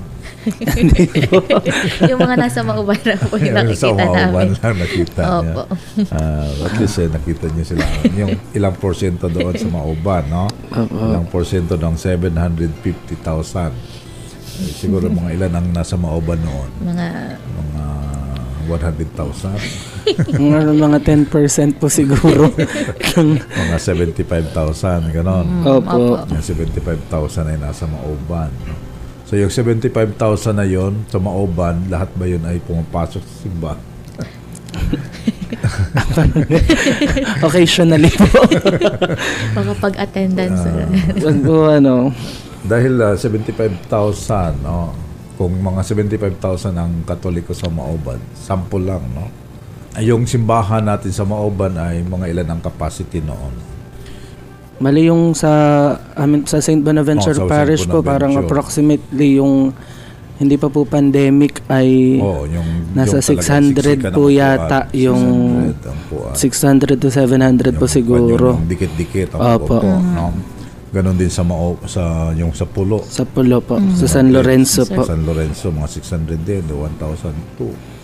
yung 2.11 2.21
mga 2.21 2.37
nasa 2.39 2.61
mauban 2.63 3.01
na 3.03 3.17
po 3.19 3.35
yung 3.37 3.55
sa 3.55 3.63
nakikita 3.63 4.05
Mauban 4.07 4.31
namin. 4.31 4.57
lang 4.57 4.77
nakita 4.79 5.21
niya. 5.21 5.53
Opo. 5.53 5.63
Ah, 6.13 6.49
at 6.67 6.75
least 6.77 6.99
eh, 6.99 7.09
nakita 7.11 7.47
niyo 7.51 7.65
sila. 7.67 7.85
Yung 8.15 8.33
ilang 8.53 8.75
porsyento 8.77 9.27
doon 9.27 9.55
sa 9.55 9.69
Mauban, 9.69 10.25
no? 10.29 10.47
Opo. 10.71 10.97
Ilang 10.97 11.27
porsyento 11.27 11.75
ng 11.75 11.95
750,000. 11.99 13.75
Eh, 14.57 14.73
siguro 14.73 15.07
mga 15.07 15.31
ilan 15.35 15.53
ang 15.53 15.67
nasa 15.71 15.99
Mauban 15.99 16.39
noon. 16.41 16.71
Mga 16.83 17.07
Mga 17.37 17.85
100,000. 18.67 19.55
mga, 20.43 20.59
mga 20.75 20.99
10% 21.03 21.79
po 21.79 21.87
siguro. 21.87 22.51
ng, 23.15 23.39
mga 23.39 23.77
75,000, 23.79 25.15
ganon. 25.15 25.47
opo. 25.63 26.19
Opo. 26.19 26.35
Yung 26.35 26.43
75,000 26.43 27.47
ay 27.47 27.59
nasa 27.59 27.87
Maoban. 27.87 28.51
No? 28.67 28.75
So 29.27 29.35
yung 29.35 29.51
75,000 29.51 30.55
na 30.55 30.63
yon 30.63 31.03
sa 31.11 31.19
Maoban, 31.19 31.91
lahat 31.91 32.15
ba 32.15 32.31
yun 32.31 32.47
ay 32.47 32.63
pumapasok 32.63 33.23
sa 33.27 33.35
simbahan? 33.43 33.83
Occasionally 37.47 38.11
po. 38.15 38.39
Baka 39.59 39.73
pag-attendance. 39.83 40.63
Wag 41.27 41.39
po 41.43 41.67
ano. 41.67 42.15
Dahil 42.63 43.03
ah, 43.03 43.19
75,000, 43.19 44.63
no? 44.63 44.95
kung 45.37 45.53
mga 45.53 45.85
75,000 45.85 46.73
ang 46.73 47.05
katoliko 47.05 47.53
sa 47.53 47.69
Maoban, 47.69 48.17
sample 48.33 48.89
lang, 48.89 49.05
no? 49.13 49.29
Ay, 49.93 50.09
Yung 50.09 50.25
simbahan 50.25 50.87
natin 50.87 51.13
sa 51.13 51.29
Maoban 51.29 51.77
ay 51.77 52.01
mga 52.01 52.33
ilan 52.33 52.49
ang 52.57 52.61
capacity 52.65 53.21
noon. 53.21 53.76
Mali 54.77 55.09
yung 55.09 55.33
sa 55.33 55.51
amin 56.15 56.45
sa 56.45 56.61
St. 56.61 56.79
Bonaventure 56.79 57.33
Oh, 57.33 57.39
sa 57.39 57.43
St. 57.43 57.51
Parish 57.51 57.85
po 57.85 57.99
Bonaventure. 57.99 58.07
parang 58.07 58.33
approximately 58.37 59.29
yung 59.35 59.73
hindi 60.37 60.61
pa 60.61 60.69
po 60.69 60.85
pandemic 60.85 61.65
ay 61.67 62.21
Oo, 62.21 62.45
yung 62.45 62.93
nasa 62.93 63.17
yung 63.17 63.25
talagang 63.25 63.73
600 63.73 63.81
siksikan 63.97 64.13
po 64.13 64.23
yata 64.29 64.79
yung 64.93 65.23
600 65.73 65.81
ang 65.83 65.99
upuan. 66.03 66.33
600 66.37 67.01
to 67.01 67.09
700 67.09 67.73
po 67.73 67.85
Yung 67.85 67.89
siguro 67.89 68.47
Yung 68.55 68.69
dikit-dikit 68.69 69.33
ang 69.33 69.57
Opo. 69.57 69.81
upo, 69.81 69.89
no? 70.13 70.25
Ganon 70.87 71.17
din 71.17 71.29
sa 71.29 71.41
mao, 71.41 71.77
sa 71.85 72.03
yung 72.33 72.53
sa 72.53 72.65
pulo. 72.65 73.01
sa 73.03 73.25
pulo 73.25 73.61
po, 73.61 73.77
sa 73.93 74.07
San 74.07 74.29
Lorenzo 74.29 74.81
Sa 74.83 74.93
po. 74.95 75.03
San 75.03 75.25
Lorenzo, 75.25 75.69
mga 75.69 75.89
600 75.91 76.37
din, 76.39 76.65
1,002. 76.65 77.96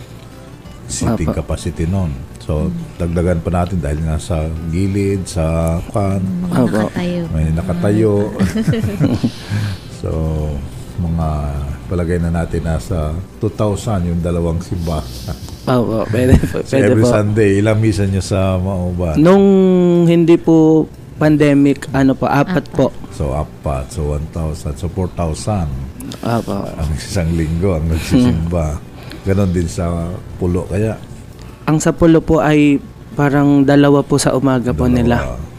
Seating 0.92 1.32
Opo. 1.32 1.38
capacity 1.38 1.84
nun. 1.84 2.12
So, 2.38 2.68
dagdagan 2.96 3.40
pa 3.40 3.50
natin 3.54 3.80
dahil 3.80 4.02
nga 4.02 4.20
sa 4.20 4.44
gilid, 4.68 5.25
sa 5.25 5.44
kan, 5.88 6.20
Mga 6.20 6.52
Opo. 6.58 6.78
nakatayo. 6.84 7.22
may 7.32 7.46
nakatayo. 7.50 8.12
so, 10.00 10.11
mga 10.94 11.28
palagay 11.88 12.18
na 12.18 12.30
natin 12.30 12.62
nasa 12.62 13.11
2,000 13.40 14.04
yung 14.06 14.20
dalawang 14.20 14.61
simba. 14.61 15.00
Opo, 15.64 16.04
pwede 16.12 16.37
po. 16.42 16.61
So, 16.61 16.72
Pwede 16.72 16.92
every 16.92 17.02
po. 17.02 17.11
Sunday, 17.11 17.50
ilang 17.58 17.78
misa 17.78 18.04
nyo 18.04 18.20
sa 18.20 18.56
Mauban? 18.56 19.16
Nung 19.16 19.44
hindi 20.04 20.37
po 20.37 20.84
pandemic, 21.14 21.88
ano 21.92 22.12
po, 22.12 22.26
apat 22.26 22.66
po. 22.70 22.90
So, 23.11 23.32
apat. 23.32 23.88
So, 23.88 24.12
1,000. 24.12 24.76
So, 24.76 24.90
4,000 24.90 25.70
Opo. 26.20 26.56
ang 26.68 26.90
isang 26.92 27.30
linggo 27.32 27.72
ang 27.72 27.88
nagsisimba. 27.88 28.76
Ganon 29.23 29.55
din 29.55 29.71
sa 29.71 30.11
pulo 30.37 30.67
kaya. 30.67 30.99
Ang 31.71 31.79
sa 31.79 31.95
pulo 31.95 32.19
po 32.19 32.43
ay 32.43 32.83
parang 33.14 33.62
dalawa 33.62 34.02
po 34.02 34.19
sa 34.19 34.35
umaga 34.35 34.75
po 34.75 34.91
nila. 34.91 35.23
Dalawa 35.23 35.50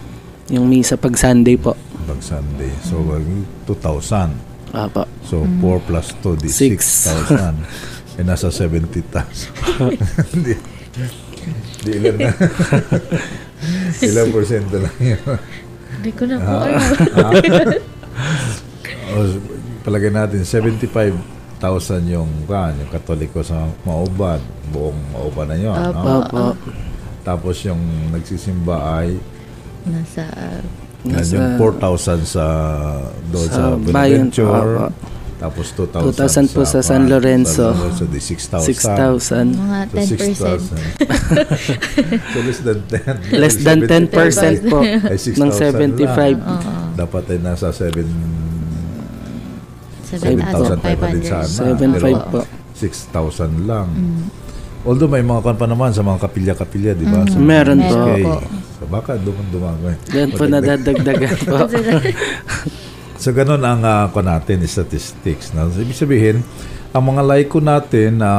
Yung 0.52 0.68
misa 0.68 1.00
pag 1.00 1.16
Sunday 1.16 1.56
po. 1.56 1.72
Pag 2.04 2.20
Sunday. 2.20 2.68
So, 2.84 3.00
2,000. 3.00 4.76
Opo. 4.76 5.08
So, 5.24 5.48
4 5.48 5.88
plus 5.88 6.08
2, 6.20 6.36
di 6.44 6.50
Six. 6.52 7.08
6,000. 7.32 7.56
eh, 8.20 8.24
nasa 8.28 8.52
70,000. 8.52 9.08
Di, 10.44 10.54
di 11.88 11.92
ilan 11.96 12.16
na. 12.20 12.32
ilang 14.12 14.30
porsyento 14.36 14.76
lang 14.84 14.92
yun. 15.00 15.18
Hindi 15.96 16.12
ko 16.12 16.24
na 16.28 16.36
po 16.42 16.52
Ah. 16.52 16.68
alam. 16.68 16.84
o, 19.16 19.18
palagay 19.88 20.12
natin, 20.12 20.44
75,000 21.64 22.12
yung, 22.12 22.28
kan, 22.44 22.76
yung 22.76 22.92
katoliko 22.92 23.40
sa 23.40 23.64
Mauban. 23.88 24.44
Buong 24.76 25.00
Mauban 25.16 25.48
na 25.48 25.56
yun. 25.56 25.72
Opo. 25.72 26.04
No? 26.04 26.20
Opo. 26.20 26.44
Tapos 27.24 27.56
yung 27.64 27.80
nagsisimba 28.12 29.00
ay 29.00 29.16
Nasa, 29.84 30.24
Nasa- 31.04 31.36
yung 31.36 31.60
4,000 31.60 32.24
sa 32.24 32.46
doon 33.32 33.48
sa, 33.48 33.76
Sa 33.76 33.80
Bonaventure. 33.80 34.92
Tapos 35.44 35.76
2,000, 35.76 36.48
2,000 36.48 36.56
po 36.56 36.64
sa 36.64 36.80
San 36.80 37.04
Juan, 37.04 37.20
Lorenzo. 37.20 37.76
San 37.76 37.84
Lorenzo, 37.84 38.08
di 38.08 38.22
6,000. 38.24 38.64
6,000. 38.64 39.60
mga 39.60 39.80
So, 39.92 40.00
10%. 40.00 40.24
6,000. 40.24 40.80
so, 42.32 42.40
less 42.48 42.60
than 42.64 42.80
10. 42.88 43.44
Less 43.44 43.56
than 43.60 43.80
10% 43.84 44.72
po 44.72 44.80
Ay, 44.88 45.20
6,000 45.20 45.44
ng 45.44 45.52
75. 45.52 46.40
Oo. 46.40 46.72
Dapat 46.96 47.24
ay 47.36 47.40
nasa 47.44 47.76
7 47.76 48.08
7,500. 50.20 50.82
7,500 50.82 51.26
sana. 51.26 51.78
7,500 51.78 52.34
po. 52.34 52.40
6,000 52.76 53.70
lang. 53.70 53.88
Mm. 53.90 54.26
Although 54.84 55.08
may 55.08 55.24
mga 55.24 55.42
kan 55.48 55.56
pa 55.56 55.68
naman 55.70 55.96
sa 55.96 56.04
mga 56.04 56.20
kapilya-kapilya, 56.28 56.92
di 56.94 57.08
ba? 57.08 57.24
Meron 57.40 57.80
po. 57.80 57.88
SK. 57.88 57.98
Meron 58.04 58.24
po. 58.28 58.36
So, 58.74 58.84
baka 58.92 59.12
doon 59.16 59.48
dumagay. 59.48 59.96
Yan 60.12 60.30
po 60.36 60.44
nadadagdagan 60.44 61.38
po. 61.48 61.58
So 63.24 63.32
ganun 63.32 63.64
ang 63.64 63.88
uh, 63.88 64.12
natin, 64.20 64.68
statistics. 64.68 65.56
No? 65.56 65.72
So, 65.72 65.80
ibig 65.80 65.96
sabihin, 65.96 66.44
ang 66.92 67.08
mga 67.08 67.24
laiko 67.24 67.64
natin 67.64 68.20
na 68.20 68.32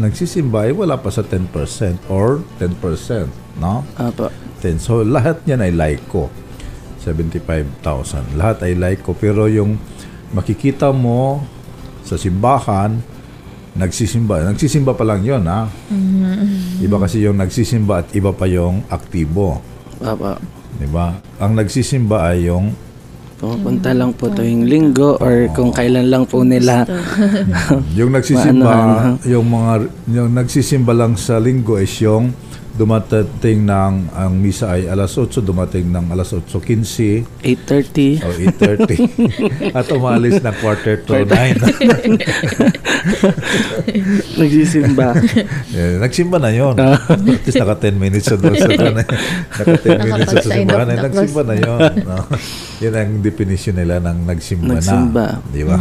nagsisimba 0.00 0.64
ay 0.64 0.72
wala 0.72 0.96
pa 0.96 1.12
sa 1.12 1.20
10% 1.20 2.08
or 2.08 2.40
10%. 2.56 2.80
No? 3.60 3.84
Opo. 4.00 4.32
10. 4.64 4.80
So 4.80 5.04
lahat 5.04 5.44
yan 5.44 5.60
ay 5.60 5.76
laiko. 5.76 6.32
75,000. 7.04 8.40
Lahat 8.40 8.64
ay 8.64 8.72
laiko. 8.80 9.12
Pero 9.12 9.44
yung 9.44 9.76
makikita 10.32 10.94
mo 10.94 11.44
sa 12.06 12.16
simbahan, 12.16 13.00
nagsisimba. 13.74 14.46
Nagsisimba 14.54 14.94
pa 14.94 15.04
lang 15.04 15.26
yun, 15.26 15.42
ha? 15.44 15.66
Iba 16.78 16.96
kasi 17.02 17.24
yung 17.26 17.36
nagsisimba 17.36 18.06
at 18.06 18.08
iba 18.14 18.30
pa 18.30 18.46
yung 18.46 18.86
aktibo. 18.88 19.58
Opo. 20.00 20.38
Di 20.78 20.86
ba? 20.90 21.14
Ang 21.42 21.58
nagsisimba 21.58 22.30
ay 22.32 22.50
yung 22.50 22.74
Pumupunta 23.34 23.90
lang 23.92 24.14
po 24.14 24.30
tuwing 24.30 24.70
linggo 24.70 25.18
or 25.18 25.50
kung 25.52 25.74
kailan 25.74 26.06
lang 26.08 26.24
po 26.24 26.46
nila. 26.46 26.86
Yung 27.98 28.14
nagsisimba, 28.14 28.72
yung 29.26 29.46
mga 29.50 29.72
yung 30.06 30.30
nagsisimba 30.32 30.94
lang 30.94 31.18
sa 31.18 31.42
linggo 31.42 31.76
is 31.76 31.92
yung 32.00 32.30
dumating 32.74 33.62
ng 33.62 33.94
ang 34.10 34.32
misa 34.34 34.74
ay 34.74 34.86
alas 34.86 35.14
8, 35.14 35.38
dumating 35.38 35.86
ng 35.88 36.10
alas 36.10 36.34
8:15 36.34 37.22
8.30. 37.38 38.18
o 38.18 38.28
8:30 38.34 39.70
at 39.70 39.86
umalis 39.90 40.42
ng 40.42 40.54
quarter 40.58 40.98
to 41.00 41.22
9. 41.22 41.24
Nagsisimba. 44.38 45.14
Eh, 45.70 45.96
nagsimba 46.00 46.38
na 46.38 46.50
yon. 46.50 46.74
At 46.74 47.20
least 47.22 47.54
naka 47.54 47.74
10 47.78 47.94
minutes 47.94 48.26
sa 48.26 48.34
doon 48.34 48.54
sa 48.56 48.68
doon. 48.80 48.94
Naka 48.98 49.74
10 49.78 50.02
minutes 50.02 50.32
sa 50.32 50.40
simbahan. 50.42 50.86
of 50.86 50.90
Eh, 50.90 51.00
nagsimba 51.00 51.42
na 51.44 51.54
yon. 51.54 51.80
No? 52.02 52.16
Yan 52.82 52.94
ang 52.94 53.10
definition 53.22 53.74
nila 53.76 54.00
ng 54.02 54.26
nagsimba, 54.26 54.74
Nagsimba. 54.78 55.26
na. 55.38 55.52
Di 55.52 55.62
ba? 55.62 55.76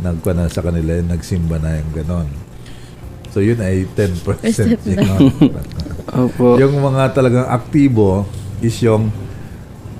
Nagkuha 0.00 0.32
na 0.34 0.48
sa 0.48 0.60
kanila 0.60 0.96
yung 0.96 1.10
nagsimba 1.10 1.56
na 1.58 1.80
yung 1.80 1.90
ganon. 1.94 2.28
So 3.34 3.42
yun 3.42 3.58
ay 3.58 3.82
10% 3.98 4.22
yun. 4.62 4.78
Opo. 6.22 6.54
yung 6.54 6.78
mga 6.78 7.10
talagang 7.10 7.50
aktibo 7.50 8.22
is 8.62 8.78
yung 8.78 9.10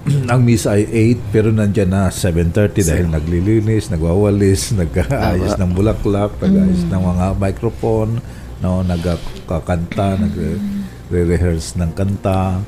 ang 0.31 0.39
misa 0.47 0.79
ay 0.79 0.87
8 1.19 1.35
pero 1.35 1.51
nandyan 1.51 1.91
na 1.91 2.15
7.30 2.15 2.87
dahil 2.87 3.07
naglilinis, 3.11 3.91
nagwawalis, 3.91 4.71
nag-aayos 4.87 5.59
ng 5.59 5.71
bulaklak, 5.75 6.39
nag-aayos 6.39 6.87
ng 6.87 7.03
mga 7.03 7.27
microphone, 7.43 8.23
no, 8.63 8.87
nagkakanta, 8.87 10.21
nagre-rehearse 10.21 11.75
ng 11.81 11.91
kanta, 11.91 12.63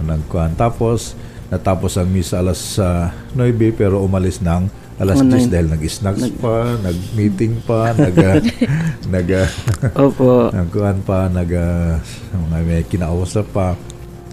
nagkuhan. 0.00 0.58
Tapos, 0.58 1.14
natapos 1.52 1.94
ang 2.00 2.08
misa 2.10 2.40
alas 2.40 2.80
uh, 2.80 3.12
9 3.36 3.54
pero 3.76 4.00
umalis 4.00 4.40
ng 4.40 4.66
alas 4.98 5.22
Oh, 5.22 5.24
10 5.24 5.30
nine. 5.30 5.48
dahil 5.48 5.68
nag-snacks 5.70 6.26
pa, 6.42 6.74
nag-meeting 6.82 7.62
pa, 7.62 7.94
nag, 7.98 8.16
nag, 9.06 9.28
Opo. 9.94 10.50
nagkuhan 10.50 10.98
pa, 11.06 11.30
nag, 11.30 11.50
uh, 11.54 11.96
mga 12.34 12.58
may 12.66 12.82
kinausap 12.82 13.46
pa. 13.54 13.78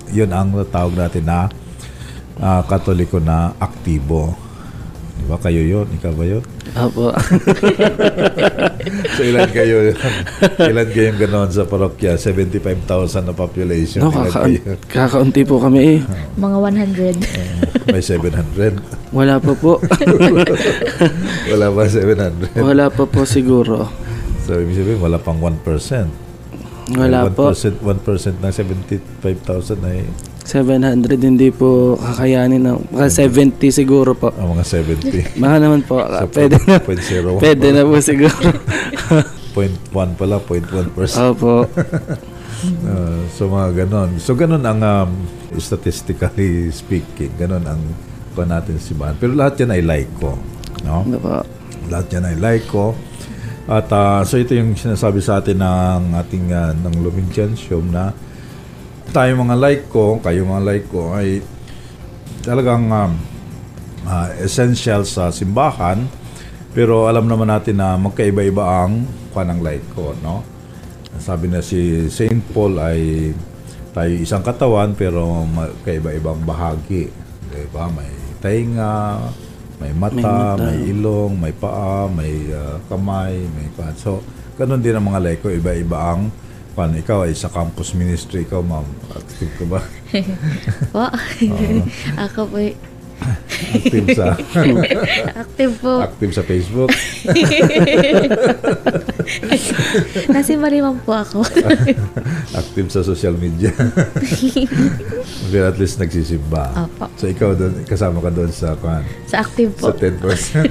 Yun 0.10 0.30
ang 0.34 0.54
tawag 0.70 0.94
natin 0.98 1.26
na 1.26 1.50
ah, 2.40 2.62
katoliko 2.62 3.18
na 3.18 3.54
aktibo. 3.58 4.45
Di 5.16 5.24
ba 5.26 5.38
kayo 5.40 5.62
yun? 5.64 5.88
Ikaw 5.96 6.12
ba 6.14 6.26
yun? 6.26 6.44
Opo. 6.76 7.10
So 9.16 9.26
ilan 9.26 9.50
kayo? 9.50 9.90
ilan 10.72 10.88
kayong 10.92 11.18
ganon 11.18 11.50
sa 11.50 11.66
parokya? 11.66 12.20
75,000 12.20 12.86
na 13.26 13.34
population. 13.34 14.06
No, 14.06 14.12
ilan 14.14 14.30
kaka- 14.30 14.46
kayo? 14.46 14.62
kakaunti 14.86 15.42
po 15.42 15.58
kami 15.58 15.98
eh. 15.98 16.00
Mga 16.38 16.58
100. 16.94 17.18
May 17.94 18.04
700. 18.04 18.78
Wala 19.10 19.40
pa 19.40 19.54
po. 19.56 19.80
Wala 21.50 21.66
ba 21.72 21.84
700? 21.88 22.60
Wala 22.60 22.86
pa 22.92 23.04
po 23.08 23.24
siguro. 23.26 23.90
So 24.46 24.60
ibig 24.60 24.78
sabihin, 24.78 25.02
wala 25.02 25.18
pang 25.18 25.42
1%. 25.42 25.58
Wala 26.94 27.26
1%, 27.26 27.34
po. 27.34 27.50
1% 27.50 28.46
ng 28.46 28.54
75,000 28.54 29.90
ay 29.90 30.06
700 30.46 31.18
hindi 31.26 31.50
po 31.50 31.98
kakayanin 31.98 32.62
ng 32.62 32.94
mga 32.94 33.10
70 33.10 33.58
siguro 33.74 34.14
po. 34.14 34.30
ah, 34.30 34.46
mga 34.46 34.62
70. 34.62 35.42
Baka 35.42 35.56
naman 35.58 35.82
po. 35.82 35.98
So, 36.06 36.30
pwede 36.38 36.56
na. 36.70 36.78
0.01 36.78 37.42
Pwede 37.42 37.68
na 37.74 37.82
po 37.82 37.98
siguro. 37.98 38.38
0.1 39.58 40.20
pala, 40.20 40.38
0.1%. 40.38 41.34
Opo. 41.34 41.66
Uh, 41.66 43.24
so 43.36 43.50
mga 43.50 43.88
ganon. 43.88 44.22
So 44.22 44.38
ganon 44.38 44.62
ang 44.62 44.86
um, 44.86 45.10
statistically 45.58 46.70
speaking, 46.70 47.34
ganon 47.42 47.66
ang 47.66 47.82
pa 48.36 48.44
natin 48.44 48.78
si 48.78 48.94
Ban. 48.94 49.16
Pero 49.18 49.34
lahat 49.34 49.66
yan 49.66 49.72
ay 49.74 49.82
laiko. 49.82 50.38
No? 50.86 51.08
Opo. 51.08 51.42
Lahat 51.90 52.08
yan 52.14 52.28
ay 52.30 52.38
laiko. 52.38 52.94
At 53.66 53.90
ah, 53.90 54.22
so 54.22 54.38
ito 54.38 54.54
yung 54.54 54.78
sinasabi 54.78 55.26
sa 55.26 55.42
atin 55.42 55.58
ng 55.58 56.14
ating 56.22 56.54
uh, 56.54 56.70
ng 56.76 57.02
Lumintiansium 57.02 57.90
na 57.90 58.14
tayo 59.12 59.32
mga 59.38 59.58
laiko, 59.58 60.22
kayo 60.22 60.46
mga 60.46 60.64
laiko 60.66 61.14
ay 61.18 61.42
talagang 62.46 62.90
um, 62.90 63.12
ah, 64.06 64.30
essential 64.42 65.06
sa 65.06 65.34
simbahan 65.34 66.06
pero 66.76 67.08
alam 67.08 67.26
naman 67.26 67.48
natin 67.48 67.80
na 67.80 67.96
magkaiba-iba 67.96 68.64
ang 68.64 69.08
kwan 69.32 69.48
ng 69.48 69.62
laiko, 69.64 70.12
no? 70.20 70.44
Sabi 71.16 71.48
na 71.48 71.64
si 71.64 72.12
Saint 72.12 72.44
Paul 72.52 72.76
ay 72.76 73.32
tayo 73.96 74.12
isang 74.12 74.44
katawan 74.44 74.92
pero 74.92 75.24
magkaiba-ibang 75.48 76.44
bahagi. 76.44 77.08
Di 77.48 77.64
ba? 77.72 77.88
May 77.88 78.12
tainga, 78.44 79.24
May 79.76 79.92
mata, 79.92 80.56
May 80.56 80.64
may, 80.64 80.78
ilong, 80.96 81.34
may 81.36 81.54
paa, 81.56 82.08
may 82.08 82.48
ah, 82.56 82.80
kamay, 82.88 83.44
may 83.56 83.68
kuan. 83.76 83.96
So, 84.00 84.24
ganun 84.56 84.80
din 84.80 84.96
ang 84.96 85.04
mga 85.04 85.20
leko. 85.20 85.52
Iba-iba 85.52 86.16
ang 86.16 86.32
kuan. 86.76 86.92
Ikaw 86.92 87.26
ay 87.26 87.34
sa 87.34 87.48
campus 87.48 87.96
ministry. 87.96 88.44
Ikaw, 88.44 88.60
ma'am, 88.60 88.86
active 89.16 89.52
ka 89.56 89.66
ba? 89.66 89.80
Po. 90.94 91.08
Ako 92.28 92.40
po, 92.52 92.60
active 93.56 94.08
sa 94.16 94.36
active 95.44 95.74
po. 95.80 96.02
active 96.04 96.32
sa 96.34 96.44
Facebook? 96.44 96.92
Nasi 100.34 100.54
Marimang 100.60 101.00
po 101.02 101.14
ako. 101.16 101.42
active 102.62 102.92
sa 102.92 103.02
social 103.02 103.34
media. 103.38 103.72
Pero 105.50 105.66
at 105.70 105.78
least 105.80 105.98
nagsisimba. 105.98 106.86
Opo. 106.86 107.10
So 107.18 107.26
ikaw 107.26 107.56
doon, 107.56 107.86
kasama 107.88 108.22
ka 108.22 108.30
doon 108.30 108.52
sa 108.52 108.76
kuan. 108.78 109.02
Sa 109.26 109.42
active 109.42 109.72
po. 109.78 109.90
Sa 109.90 109.94
10%. 109.98 110.70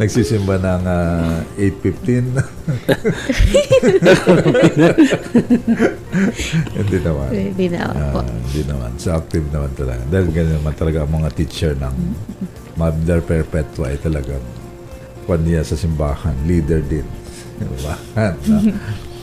Nagsisimba 0.00 0.54
ng 0.60 0.82
ah, 0.86 1.42
8.15. 1.58 2.38
Hindi 6.76 6.98
naman. 7.02 7.28
Hindi 7.32 7.66
na 7.72 7.78
po. 8.12 8.20
Ah, 8.20 8.28
hindi 8.28 8.62
naman. 8.66 8.90
So 9.00 9.16
active 9.16 9.46
naman 9.50 9.72
talaga. 9.74 10.02
Dahil 10.10 10.26
ganyan 10.30 10.60
naman 10.60 10.74
talaga 10.76 11.05
ang 11.06 11.22
mga 11.22 11.30
teacher 11.38 11.72
ng 11.78 11.94
Mother 12.74 13.22
Perpetua 13.22 13.94
ay 13.94 13.98
talagang 14.02 14.42
kwan 15.24 15.46
niya 15.46 15.62
sa 15.62 15.78
simbahan. 15.78 16.34
Leader 16.44 16.82
din. 16.82 17.06
Simbahan. 17.62 18.34
no? 18.50 18.58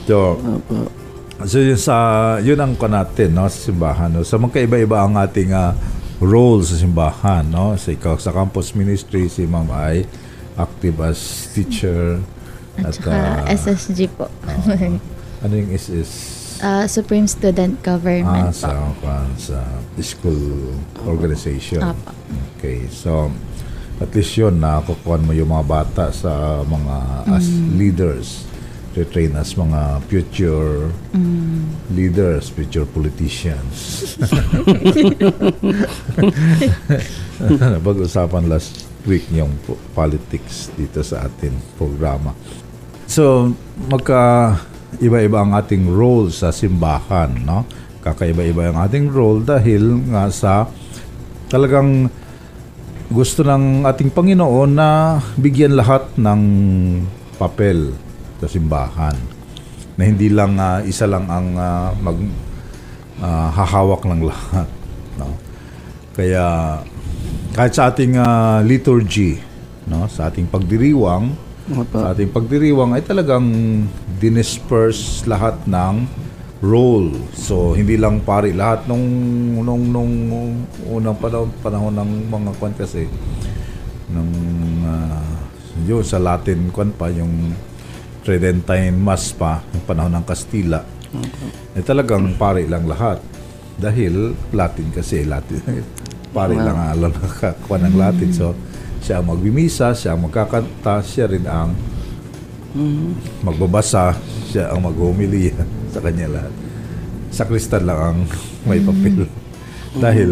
so. 0.08 0.18
So 1.44 1.60
yun 1.60 1.76
sa 1.76 1.96
yun 2.40 2.56
ang 2.62 2.80
ko 2.80 2.88
natin 2.88 3.36
no 3.36 3.52
sa 3.52 3.60
simbahan 3.68 4.10
no. 4.16 4.24
Sa 4.24 4.40
magkaiba-iba 4.40 5.04
ang 5.04 5.20
ating 5.20 5.52
ah, 5.52 5.76
role 6.24 6.64
sa 6.64 6.80
simbahan 6.80 7.44
no. 7.44 7.76
Sa 7.76 7.92
ikaw 7.92 8.16
sa 8.16 8.32
campus 8.32 8.72
ministry 8.74 9.28
si 9.28 9.44
Ma'am 9.44 9.68
ay 9.70 10.08
active 10.56 10.98
as 11.04 11.50
teacher 11.52 12.22
At 12.80 12.96
saka 12.98 13.12
ah, 13.12 13.54
SSG 13.54 14.10
po. 14.16 14.32
ano 15.44 15.54
yung 15.54 15.70
SS 15.76 16.43
Ah, 16.62 16.86
Supreme 16.86 17.26
Student 17.26 17.80
ah, 17.82 17.96
Government 17.96 18.54
po. 18.54 18.62
sa 18.62 18.72
kwan, 19.02 19.30
sa 19.40 19.60
school 20.04 20.74
organization. 21.08 21.82
Apo. 21.82 22.12
Okay. 22.60 22.86
So 22.92 23.32
at 24.02 24.12
least 24.12 24.36
yun 24.36 24.60
nakukuhan 24.60 25.24
mo 25.24 25.32
yung 25.32 25.54
mga 25.54 25.66
bata 25.66 26.06
sa 26.12 26.62
mga 26.66 27.30
as 27.32 27.48
leaders 27.78 28.44
to 28.94 29.02
train 29.10 29.34
as 29.34 29.58
mga 29.58 30.06
future 30.06 30.94
leaders, 31.90 32.50
future 32.54 32.86
politicians. 32.86 34.06
Pag-usapan 37.86 38.46
last 38.46 38.86
week 39.10 39.26
yung 39.34 39.50
po- 39.66 39.82
politics 39.98 40.70
dito 40.78 41.02
sa 41.02 41.26
ating 41.26 41.58
programa. 41.76 42.38
So, 43.10 43.54
magka 43.90 44.56
iba-iba 45.00 45.42
ang 45.42 45.56
ating 45.58 45.90
role 45.90 46.30
sa 46.30 46.54
simbahan, 46.54 47.34
no? 47.42 47.66
Kakaiba-iba 48.04 48.74
ang 48.74 48.80
ating 48.84 49.08
role 49.10 49.42
dahil 49.42 50.04
nga 50.12 50.28
sa 50.28 50.68
talagang 51.48 52.12
gusto 53.14 53.46
ng 53.46 53.86
ating 53.86 54.10
Panginoon 54.10 54.72
na 54.74 55.22
bigyan 55.38 55.78
lahat 55.78 56.10
ng 56.18 56.42
papel 57.38 57.94
sa 58.42 58.48
simbahan. 58.50 59.16
Na 59.94 60.04
hindi 60.10 60.28
lang 60.34 60.58
ah, 60.58 60.82
isa 60.82 61.06
lang 61.06 61.30
ang 61.30 61.48
ah, 61.56 61.94
mag 61.94 62.18
ah, 63.22 63.50
hahawak 63.54 64.04
ng 64.10 64.22
lahat, 64.26 64.68
no? 65.22 65.38
Kaya 66.14 66.46
kahit 67.54 67.74
sa 67.78 67.94
ating 67.94 68.18
ah, 68.18 68.60
liturgy, 68.66 69.38
no, 69.86 70.10
sa 70.10 70.34
ating 70.34 70.50
pagdiriwang, 70.50 71.54
sa 71.94 72.12
ating 72.12 72.34
pagdiriwang 72.34 72.92
ay 72.98 73.04
talagang 73.06 73.48
dinisperse 74.20 75.26
lahat 75.30 75.58
ng 75.66 76.06
role. 76.64 77.12
So 77.36 77.76
hindi 77.76 78.00
lang 78.00 78.24
pari 78.24 78.56
lahat 78.56 78.88
nung 78.88 79.04
nung 79.60 79.84
nung 79.92 80.14
unang 80.88 81.18
panahon, 81.20 81.52
panahon 81.60 81.94
ng 81.94 82.12
mga 82.32 82.52
kwan 82.56 82.74
kasi 82.74 83.06
nung 84.08 84.32
ah, 84.88 85.44
yun 85.84 86.06
sa 86.06 86.22
Latin 86.22 86.72
kwan 86.72 86.96
pa 86.96 87.12
yung 87.12 87.52
Tridentine 88.24 88.96
Mass 88.96 89.36
pa 89.36 89.60
yung 89.76 89.84
panahon 89.84 90.16
ng 90.16 90.26
Kastila. 90.26 90.80
Eh 91.76 91.84
talagang 91.84 92.40
pari 92.40 92.66
lang 92.66 92.88
lahat 92.88 93.20
dahil 93.78 94.34
Latin 94.56 94.88
kasi 94.96 95.28
Latin 95.28 95.60
pari 96.36 96.58
lang 96.58 96.74
ang 96.74 96.90
alam 96.98 97.12
nakakuha 97.14 97.78
ng 97.86 97.96
Latin 98.00 98.30
so 98.34 98.58
siya 99.04 99.20
ang 99.20 99.28
magbimisa, 99.28 99.92
siya 99.92 100.16
ang 100.16 100.24
magkakanta, 100.24 101.04
siya 101.04 101.28
rin 101.28 101.44
ang 101.44 101.76
magbabasa, 103.46 104.18
siya 104.50 104.74
ang 104.74 104.86
maghumili 104.86 105.54
sa 105.94 106.02
kanya 106.02 106.28
lahat. 106.30 106.54
Sakristan 107.30 107.86
lang 107.86 108.00
ang 108.00 108.20
may 108.66 108.82
papel. 108.82 109.30
Dahil 109.94 110.32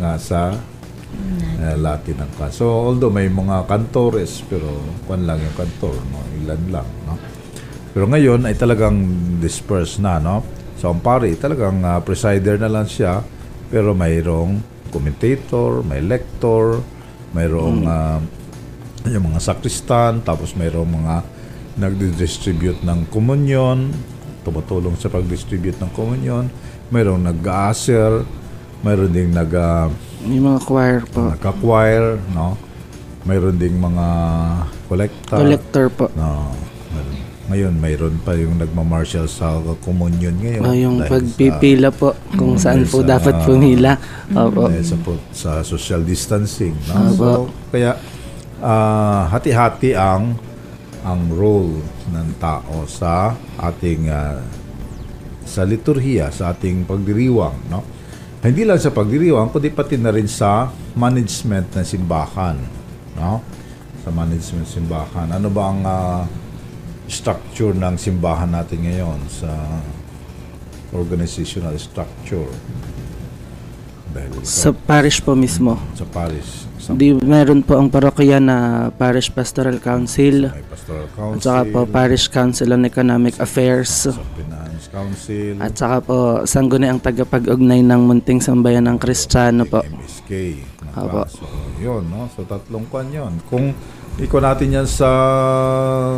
nga 0.00 0.16
sa 0.16 0.56
uh, 0.56 1.76
Latin 1.76 2.16
ang 2.24 2.32
ka. 2.36 2.48
So, 2.48 2.68
although 2.68 3.12
may 3.12 3.28
mga 3.28 3.68
kantores, 3.68 4.40
pero 4.48 4.68
kwan 5.04 5.28
lang 5.28 5.40
yung 5.40 5.56
kantor, 5.56 5.94
no? 6.08 6.24
ilan 6.42 6.62
lang. 6.72 6.88
No? 7.04 7.14
Pero 7.92 8.08
ngayon 8.08 8.48
ay 8.48 8.56
talagang 8.56 8.96
dispersed 9.38 10.00
na. 10.00 10.16
No? 10.16 10.40
So, 10.80 10.88
ang 10.88 11.04
pari, 11.04 11.36
talagang 11.36 11.84
uh, 11.84 12.00
presider 12.00 12.56
na 12.56 12.72
lang 12.72 12.88
siya, 12.88 13.20
pero 13.68 13.92
mayroong 13.92 14.60
commentator, 14.92 15.80
may 15.84 16.04
lector, 16.04 16.84
mayroong 17.32 17.80
ah, 17.88 18.20
yung 19.08 19.32
mga 19.32 19.40
sakristan, 19.40 20.20
tapos 20.20 20.52
mayroong 20.52 20.92
mga 20.92 21.14
nagdi-distribute 21.82 22.86
ng 22.86 23.10
komunyon, 23.10 23.90
tumutulong 24.42 24.94
sa 24.94 25.10
pag-distribute 25.10 25.78
ng 25.82 25.90
komunyon, 25.90 26.46
mayroong 26.88 27.26
nag-aaser, 27.26 28.22
mayroon 28.82 29.10
ding 29.10 29.30
nag 29.30 29.50
ah, 29.54 29.90
Yung 30.22 30.46
mga 30.46 30.60
choir 30.62 30.98
po. 31.06 31.30
nagka-choir, 31.30 32.22
no? 32.30 32.54
Mayroon 33.22 33.54
ding 33.54 33.78
mga 33.78 34.06
collector. 34.86 35.38
Collector 35.38 35.86
po. 35.90 36.06
No. 36.14 36.50
Meron. 36.90 37.14
Ngayon, 37.42 37.74
mayroon 37.78 38.16
pa 38.22 38.34
yung 38.34 38.58
nagma-martial 38.58 39.26
sa 39.26 39.58
komunyon 39.82 40.34
ngayon. 40.38 40.62
Ah, 40.62 40.74
yung 40.74 40.96
pagpipila 41.02 41.94
po 41.94 42.14
kung 42.34 42.58
saan 42.58 42.82
po 42.82 43.02
sa- 43.02 43.18
dapat 43.18 43.34
pumila. 43.46 43.94
Opo. 44.30 44.66
dahil 44.66 44.82
sa, 44.82 44.96
po- 44.98 45.22
sa 45.30 45.50
social 45.62 46.02
distancing. 46.02 46.74
No? 46.90 46.94
Opo. 47.10 47.14
So, 47.14 47.26
kaya 47.70 47.94
ah, 48.58 49.30
hati-hati 49.30 49.94
ang 49.94 50.34
ang 51.02 51.30
role 51.34 51.82
ng 52.14 52.28
tao 52.38 52.86
sa 52.86 53.34
ating 53.58 54.06
ah, 54.08 54.38
sa 55.42 55.66
liturhiya, 55.66 56.30
sa 56.30 56.54
ating 56.54 56.86
pagdiriwang, 56.86 57.66
no? 57.66 57.82
Hindi 58.42 58.66
lang 58.66 58.78
sa 58.78 58.90
pagdiriwang, 58.90 59.50
kundi 59.50 59.70
pati 59.70 59.98
na 59.98 60.10
rin 60.10 60.26
sa 60.26 60.70
management 60.94 61.74
ng 61.74 61.86
simbahan, 61.86 62.58
no? 63.18 63.42
Sa 64.02 64.10
management 64.10 64.66
ng 64.66 64.74
simbahan. 64.82 65.28
Ano 65.30 65.50
ba 65.50 65.62
ang 65.70 65.80
ah, 65.82 66.22
structure 67.10 67.74
ng 67.74 67.98
simbahan 67.98 68.50
natin 68.50 68.86
ngayon 68.86 69.18
sa 69.26 69.50
organizational 70.94 71.74
structure? 71.78 72.48
Dahil 74.12 74.44
Sa 74.44 74.70
parish 74.76 75.24
po 75.24 75.32
mismo. 75.32 75.80
sa 75.96 76.04
parish, 76.04 76.68
sa 76.82 76.90
Di, 76.92 77.14
meron 77.14 77.62
po 77.62 77.78
ang 77.78 77.86
parokya 77.86 78.36
na 78.36 78.56
Parish 78.90 79.30
Pastoral 79.30 79.78
Council. 79.78 80.50
may 80.50 80.66
pastoral 80.66 81.06
At 81.06 81.14
council, 81.14 81.38
saka 81.40 81.62
po 81.64 81.80
Parish 81.86 82.26
Council 82.26 82.68
on 82.68 82.82
Economic 82.82 83.38
Affairs. 83.38 84.10
sa 84.10 84.18
finance 84.34 84.90
council, 84.90 85.54
At 85.56 85.72
saka 85.72 86.02
po 86.02 86.16
sangguni 86.42 86.90
ang 86.90 86.98
tagapag-ugnay 86.98 87.80
ng 87.80 88.00
munting 88.02 88.42
sambayan 88.42 88.82
ng 88.84 88.98
Kristiyano 88.98 89.62
po. 89.64 89.80
MSK. 89.80 90.58
Apo. 90.92 91.24
So, 91.24 91.46
yun, 91.78 92.04
no? 92.04 92.28
So, 92.28 92.42
tatlong 92.42 92.84
kwan 92.84 93.08
yun. 93.08 93.40
Kung 93.46 93.72
iko 94.18 94.36
natin 94.38 94.74
yan 94.74 94.84
sa 94.84 95.08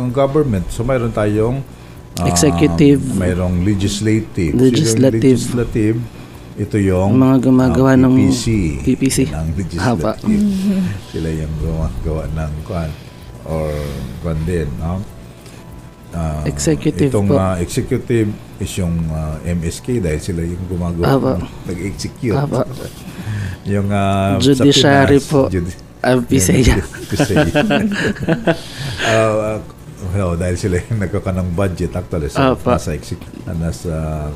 government, 0.09 0.67
so 0.67 0.83
mayroon 0.83 1.13
tayong 1.13 1.63
ah, 2.17 2.27
Executive. 2.27 2.99
mayroong 3.15 3.63
legislative. 3.63 4.51
So, 4.51 4.57
yung 4.57 4.65
Legislative. 4.65 5.21
legislative, 5.23 5.97
ito 6.55 6.79
yung 6.79 7.15
Ang 7.15 7.21
mga 7.21 7.37
gumagawa 7.43 7.91
ah, 7.91 7.99
ng 7.99 8.15
PPC. 8.81 9.27
Ang 9.29 9.51
legislative. 9.53 10.43
Sila 11.11 11.29
yung 11.29 11.53
gumagawa 11.59 12.23
ng 12.31 12.53
kwan 12.63 12.91
or 13.43 13.67
kwan 14.19 14.39
din, 14.43 14.67
no? 14.79 15.03
Ah, 16.09 16.47
Executive 16.47 17.11
itong 17.11 17.27
po. 17.27 17.35
ah, 17.35 17.59
executive 17.59 18.31
is 18.57 18.71
yung 18.79 18.95
ah, 19.11 19.35
MSK 19.43 19.99
dahil 19.99 20.21
sila 20.23 20.41
yung 20.41 20.63
gumagawa 20.65 21.05
Apo. 21.11 21.31
ng- 21.35 21.51
nag-execute. 21.67 22.35
Apo. 22.35 22.63
Yung 23.65 23.89
sa 23.89 24.37
Judiciary 24.37 25.17
Pinas, 25.17 25.25
po. 25.25 25.49
judi- 25.49 25.73
Bisaya. 26.29 26.77
Pisaya. 27.09 27.49
Ah, 29.01 29.57
well, 30.13 30.37
dahil 30.37 30.53
sila 30.53 30.77
yung 30.79 31.01
nagkaka 31.01 31.33
ng 31.33 31.49
budget 31.51 31.89
actually 31.91 32.29
sa 32.29 32.53
Apo. 32.53 32.69
nasa 32.69 32.93
exec, 32.93 33.17
nasa 33.49 33.93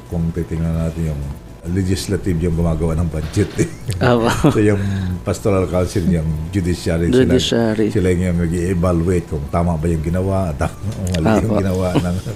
kung 0.09 0.33
titingnan 0.33 0.73
natin 0.81 1.13
yung 1.13 1.21
legislative 1.67 2.39
yung 2.39 2.55
gumagawa 2.55 2.95
ng 2.95 3.09
budget. 3.11 3.49
Eh. 3.59 3.67
Opo. 4.15 4.31
so 4.53 4.59
yung 4.63 4.79
pastoral 5.27 5.67
council, 5.67 6.07
yung 6.07 6.27
judiciary, 6.55 7.11
Judiciary. 7.11 7.91
sila, 7.91 8.09
sila 8.11 8.31
yung 8.31 8.39
nag-evaluate 8.39 9.27
kung 9.27 9.43
tama 9.51 9.75
ba 9.75 9.87
yung 9.91 10.03
ginawa, 10.03 10.49
at 10.55 10.71
mali 11.19 11.43
yung 11.43 11.51
Apo. 11.51 11.59
ginawa 11.59 11.87
ng. 11.99 12.15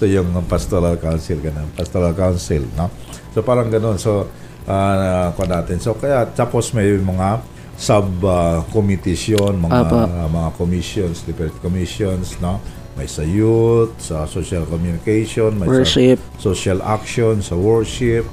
So 0.00 0.08
yung 0.08 0.32
pastoral 0.48 0.96
council, 0.96 1.44
ganun. 1.44 1.68
Pastoral 1.76 2.16
council, 2.16 2.64
no? 2.72 2.88
So 3.36 3.44
parang 3.44 3.68
ganun. 3.68 4.00
So, 4.00 4.32
uh, 4.64 5.28
natin. 5.44 5.76
So 5.76 5.92
kaya, 5.92 6.24
tapos 6.32 6.72
may 6.72 6.96
mga 6.96 7.44
sub-committees 7.76 9.28
yun, 9.28 9.60
mga, 9.60 9.76
Apo. 9.84 9.96
mga 10.08 10.50
commissions, 10.56 11.20
different 11.28 11.52
commissions, 11.60 12.40
no? 12.40 12.56
May 12.96 13.08
sa 13.12 13.20
youth, 13.20 13.92
sa 14.00 14.24
social 14.24 14.64
communication, 14.64 15.60
may 15.60 15.68
Worship. 15.68 16.16
sa 16.40 16.48
social 16.48 16.80
action, 16.80 17.44
sa 17.44 17.52
worship, 17.56 18.24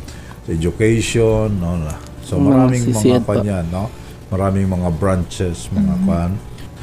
sa 0.48 0.50
education, 0.56 1.52
no? 1.60 1.76
So 2.24 2.40
Mga 2.40 2.48
maraming 2.48 2.84
mga 2.88 2.92
sisiyad 2.96 3.22
pa. 3.28 3.36
kanya, 3.36 3.60
no? 3.68 3.92
Maraming 4.32 4.68
mga 4.72 4.90
branches, 4.96 5.68
mga 5.76 5.96
kwan. 6.08 6.32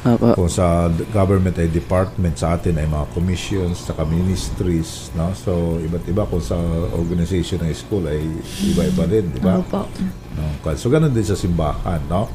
Opo. 0.05 0.37
Kung 0.37 0.49
sa 0.53 0.85
government 1.09 1.57
ay 1.57 1.65
department, 1.65 2.37
sa 2.37 2.53
atin 2.53 2.77
ay 2.77 2.85
mga 2.85 3.09
commissions, 3.17 3.89
saka 3.89 4.05
ministries, 4.05 5.09
no? 5.17 5.33
So 5.33 5.81
iba't 5.81 6.05
iba 6.05 6.29
kung 6.29 6.45
sa 6.45 6.61
organization 6.93 7.65
ng 7.65 7.73
school 7.73 8.05
ay 8.05 8.21
iba-iba 8.69 9.09
din, 9.09 9.33
di 9.33 9.41
ba? 9.41 9.57
Opo. 9.57 9.89
No? 10.37 10.45
So 10.77 10.93
ganun 10.93 11.09
din 11.09 11.25
sa 11.25 11.33
simbahan, 11.33 12.05
no? 12.05 12.29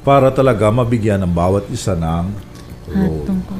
Para 0.00 0.32
talaga 0.32 0.72
mabigyan 0.72 1.20
ng 1.28 1.32
bawat 1.36 1.68
isa 1.68 1.92
ng 1.92 2.32
role. 2.88 3.24
Hatong 3.24 3.42
ko. 3.44 3.54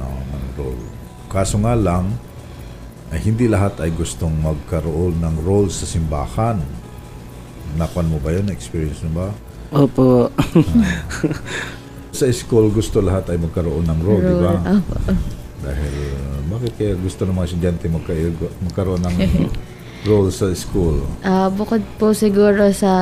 No, 0.00 0.08
ng 0.12 0.44
role. 0.56 0.84
Kaso 1.28 1.60
nga 1.60 1.76
lang, 1.76 2.08
ay 3.14 3.20
hindi 3.22 3.46
lahat 3.46 3.78
ay 3.82 3.94
gustong 3.94 4.34
magkaroon 4.42 5.22
ng 5.22 5.34
role 5.46 5.70
sa 5.70 5.86
simbahan. 5.86 6.58
Nakuan 7.78 8.10
mo 8.10 8.18
ba 8.18 8.34
yun? 8.34 8.50
Experience 8.50 9.04
mo 9.06 9.26
ba? 9.26 9.28
Opo. 9.74 10.30
Sa 12.16 12.24
school, 12.32 12.72
gusto 12.72 13.04
lahat 13.04 13.28
ay 13.28 13.36
magkaroon 13.36 13.84
ng 13.84 14.00
role, 14.00 14.24
di 14.24 14.36
ba? 14.40 14.54
Opo. 14.56 14.94
Dahil, 15.60 15.94
uh, 16.16 16.38
bakit 16.48 16.72
kaya 16.78 16.94
gusto 16.96 17.28
ng 17.28 17.34
mga 17.36 17.46
estudyante 17.52 17.84
magka- 17.90 18.54
magkaroon 18.62 19.02
ng 19.04 19.16
role 20.06 20.30
sa 20.30 20.48
school? 20.54 21.02
Ah, 21.26 21.50
bukod 21.50 21.82
po 21.98 22.14
siguro 22.14 22.70
sa 22.70 22.92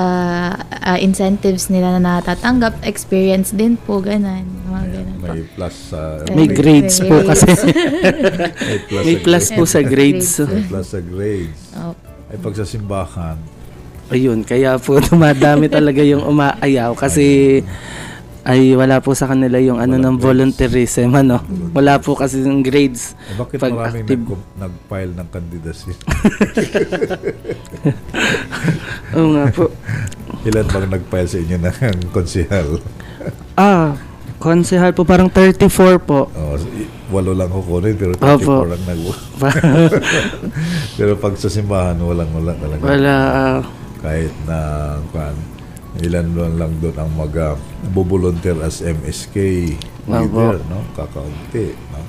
ah, 0.59 0.99
incentives 0.99 1.69
nila 1.69 2.01
na 2.01 2.19
natatanggap, 2.19 2.81
experience 2.83 3.53
din 3.53 3.77
po, 3.77 4.01
ganun. 4.01 4.49
Mga. 4.67 5.04
May 5.27 5.43
plus 5.47 5.75
sa... 5.89 6.01
May 6.29 6.47
grades 6.47 6.97
po 7.01 7.17
kasi. 7.23 7.49
may 7.49 8.79
plus, 8.81 9.03
May 9.03 9.15
sa 9.15 9.23
plus 9.23 9.45
grades. 9.45 9.51
po 9.51 9.63
sa 9.65 9.81
grades. 9.83 10.31
May 10.43 10.65
plus 10.65 10.87
sa 10.87 11.01
grades. 11.01 11.61
Opo. 11.73 12.05
Ay 12.27 12.37
pag 12.39 12.55
sa 12.55 12.65
simbahan, 12.65 13.39
Ayun, 14.07 14.43
kaya 14.43 14.77
po 14.77 15.01
dumadami 15.03 15.65
talaga 15.67 16.01
yung 16.01 16.21
umaayaw 16.23 16.93
kasi 16.93 17.61
ay 18.45 18.77
wala 18.77 19.01
po 19.01 19.17
sa 19.17 19.25
kanila 19.25 19.57
yung 19.57 19.81
ano 19.81 19.97
Walang 19.97 20.05
ng 20.05 20.15
grades. 20.15 20.27
volunteerism 20.61 21.09
ano. 21.11 21.41
Wala 21.73 21.97
po 21.97 22.13
kasi 22.13 22.45
yung 22.45 22.61
grades. 22.61 23.17
eh, 23.25 23.33
bakit 23.35 23.57
Pag 23.57 23.73
maraming 23.73 24.05
active. 24.05 24.21
nag- 24.21 24.45
nag-file 24.61 25.13
ng 25.15 25.29
candidacy? 25.31 25.93
Oo 29.15 29.29
nga 29.33 29.45
po. 29.49 29.65
Ilan 30.45 30.67
bang 30.67 30.89
nag-file 30.91 31.25
sa 31.27 31.39
inyo 31.39 31.57
ng 31.57 31.77
konsehal? 32.11 32.69
Ah, 33.57 33.97
konsehal 34.45 34.93
po 34.93 35.09
parang 35.09 35.33
34 35.33 35.65
po. 35.99 36.29
Oh, 36.29 36.61
walo 37.09 37.33
lang 37.33 37.49
kukunin 37.49 37.97
pero 37.97 38.13
34 38.13 38.37
Opo. 38.37 38.69
lang 38.69 38.83
nag 38.85 39.01
Pero 40.99 41.17
pag 41.17 41.35
sa 41.35 41.49
simbahan, 41.49 41.97
walang 41.97 42.29
wala 42.31 42.53
talaga. 42.55 42.83
wala 42.85 43.17
ah, 43.17 43.59
Kahit 43.99 44.35
na 44.45 44.59
kwan, 45.09 45.33
ilan 45.99 46.27
lang, 46.29 46.55
lang 46.59 46.73
doon 46.77 46.97
ang 46.99 47.11
mag 47.11 47.33
uh, 47.33 47.57
volunteer 47.95 48.61
as 48.61 48.85
MSK 48.85 49.37
leader, 50.05 50.61
no? 50.67 50.85
Kakaunti, 50.93 51.73
no? 51.89 52.01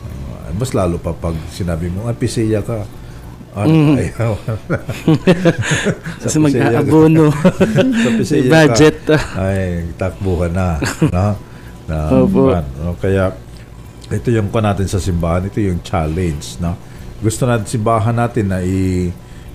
Uh, 0.00 0.48
mas 0.56 0.72
lalo 0.72 0.96
pa 0.96 1.12
pag 1.12 1.36
sinabi 1.50 1.92
mo, 1.92 2.08
ah, 2.08 2.16
PCya 2.16 2.64
ka. 2.64 2.80
Ah, 3.54 3.68
Mm. 3.70 3.94
ayaw. 4.02 4.34
kasi 6.18 6.42
mag-aabono. 6.42 7.30
sa 8.26 8.34
budget. 8.42 8.98
ka, 9.06 9.14
ay, 9.38 9.86
takbo 9.94 10.42
ka 10.42 10.48
na. 10.50 10.82
no? 11.06 11.53
Na 11.88 12.08
Opo. 12.12 12.52
no? 12.54 12.96
Kaya, 12.98 13.32
ito 14.12 14.28
yung 14.28 14.52
pa 14.52 14.60
natin 14.60 14.84
sa 14.88 15.00
simbahan, 15.00 15.48
ito 15.48 15.60
yung 15.60 15.80
challenge, 15.80 16.60
no? 16.60 16.76
Gusto 17.24 17.48
natin 17.48 17.64
simbahan 17.64 18.12
natin 18.12 18.52
na 18.52 18.60
i 18.60 19.08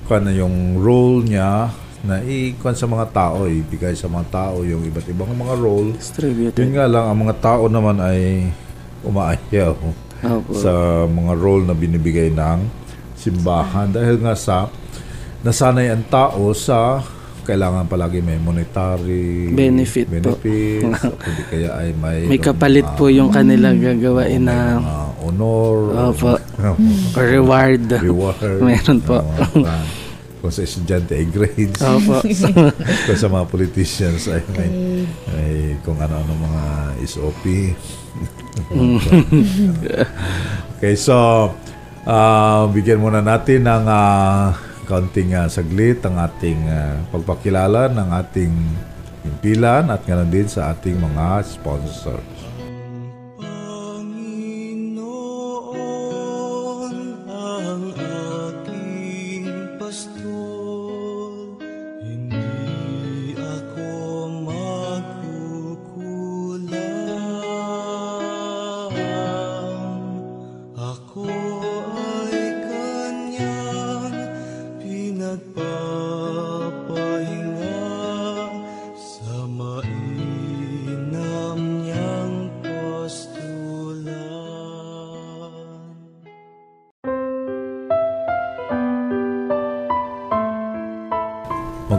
kwan 0.09 0.25
na 0.25 0.33
yung 0.33 0.81
role 0.81 1.21
niya 1.21 1.69
na 2.01 2.23
i 2.25 2.57
kwan 2.57 2.73
sa 2.73 2.89
mga 2.89 3.13
tao, 3.13 3.45
ibigay 3.45 3.93
sa 3.93 4.09
mga 4.09 4.25
tao 4.33 4.65
yung 4.65 4.81
iba't 4.87 5.05
ibang 5.05 5.29
mga 5.37 5.55
role. 5.59 5.93
Distributed. 5.93 6.57
Yun 6.57 6.71
nga 6.73 6.89
lang, 6.89 7.05
ang 7.11 7.19
mga 7.29 7.35
tao 7.37 7.63
naman 7.69 8.01
ay 8.01 8.49
umaayaw 9.05 9.75
Opo. 10.25 10.51
sa 10.55 11.05
mga 11.05 11.33
role 11.37 11.63
na 11.69 11.77
binibigay 11.77 12.33
ng 12.33 12.59
simbahan 13.13 13.91
dahil 13.91 14.17
nga 14.23 14.33
sa 14.33 14.71
nasanay 15.43 15.91
ang 15.91 16.03
tao 16.07 16.55
sa 16.55 17.03
kailangan 17.49 17.85
palagi 17.85 18.19
may 18.19 18.37
monetary 18.37 19.49
Benefit 19.49 20.05
po. 20.05 20.37
benefits, 20.37 21.01
o 21.03 21.15
kundi 21.15 21.41
kaya 21.47 21.69
ay 21.75 21.89
may 21.93 22.19
May 22.27 22.37
kapalit 22.37 22.85
mga- 22.85 22.95
po 22.95 23.09
yung 23.09 23.29
kanilang 23.29 23.75
may 23.75 23.89
gagawain 23.91 24.43
na 24.43 24.77
mga 24.77 24.95
honor 25.19 25.75
Opo. 26.07 26.31
or 27.17 27.25
reward. 27.25 27.89
reward 27.97 28.37
Meron 28.63 28.99
po. 29.01 29.19
mga 29.19 29.65
pan. 29.65 29.85
kung 30.39 30.53
sa 30.53 30.61
estudyante 30.61 31.11
ay 31.11 31.27
grades 31.27 31.81
Opo. 31.81 32.21
kung 33.03 33.17
sa 33.17 33.27
mga 33.27 33.45
politicians 33.45 34.29
ay 34.29 34.39
may, 34.47 34.69
Okay. 34.69 34.69
ay 35.33 35.53
kung 35.81 35.97
ano-ano 35.97 36.31
mga 36.31 36.63
SOP 37.03 37.43
okay 40.71 40.95
so 40.95 41.49
ah, 42.03 42.65
bigyan 42.67 42.97
muna 42.97 43.19
natin 43.19 43.63
ng 43.63 43.83
ah, 43.85 44.55
kaunting 44.89 45.37
ah, 45.37 45.45
saglit 45.45 46.01
ang 46.01 46.17
ating 46.17 46.65
ah, 46.65 46.97
pagpakilala 47.13 47.93
ng 47.93 48.09
ating 48.25 48.49
pimpilan 49.21 49.93
at 49.93 50.01
ganoon 50.01 50.33
din 50.33 50.49
sa 50.49 50.73
ating 50.73 50.97
mga 50.97 51.45
sponsors. 51.45 52.25
Panginoon 53.37 54.89
ang 57.29 57.93
aking 57.93 59.45
pastol, 59.77 60.38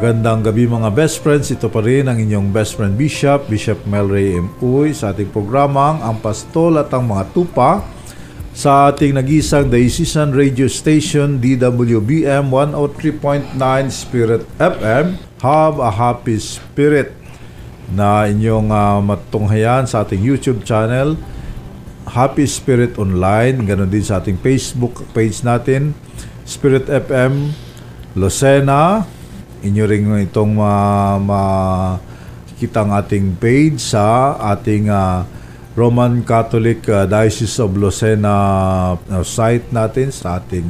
Magandang 0.00 0.40
gabi 0.40 0.64
mga 0.64 0.96
best 0.96 1.20
friends. 1.20 1.52
Ito 1.52 1.68
pa 1.68 1.84
rin 1.84 2.08
ang 2.08 2.16
inyong 2.16 2.56
best 2.56 2.72
friend 2.80 2.96
Bishop, 2.96 3.52
Bishop 3.52 3.84
Melray 3.84 4.32
M. 4.32 4.48
Uy 4.64 4.96
sa 4.96 5.12
ating 5.12 5.28
programang 5.28 6.00
Ang 6.00 6.24
Pastol 6.24 6.80
at 6.80 6.88
ang 6.96 7.04
Mga 7.04 7.28
Tupa 7.36 7.84
sa 8.56 8.88
ating 8.88 9.12
nag-isang 9.12 9.68
diocesan 9.68 10.32
radio 10.32 10.72
station 10.72 11.36
DWBM 11.36 12.48
103.9 12.48 13.60
Spirit 13.92 14.48
FM. 14.56 15.20
Have 15.44 15.76
a 15.76 15.92
happy 15.92 16.40
spirit 16.40 17.12
na 17.92 18.24
inyong 18.24 18.72
ah, 18.72 19.04
matunghayan 19.04 19.84
sa 19.84 20.00
ating 20.00 20.24
YouTube 20.24 20.64
channel 20.64 21.12
Happy 22.08 22.48
Spirit 22.48 22.96
Online. 22.96 23.68
Ganon 23.68 23.92
din 23.92 24.00
sa 24.00 24.16
ating 24.16 24.40
Facebook 24.40 25.04
page 25.12 25.44
natin 25.44 25.92
Spirit 26.48 26.88
FM 26.88 27.52
Lucena. 28.16 29.19
Inyo 29.60 29.84
rin 29.84 30.08
itong 30.24 30.56
ma, 30.56 31.16
makikita 31.20 32.80
ang 32.80 32.96
ating 32.96 33.36
page 33.36 33.76
sa 33.76 34.36
ating 34.56 34.88
ah, 34.88 35.28
Roman 35.76 36.24
Catholic 36.24 36.84
ah, 36.88 37.04
Diocese 37.04 37.60
of 37.60 37.76
Lucena 37.76 38.36
ah, 38.96 39.24
site 39.24 39.68
natin 39.68 40.08
sa 40.08 40.40
ating 40.40 40.68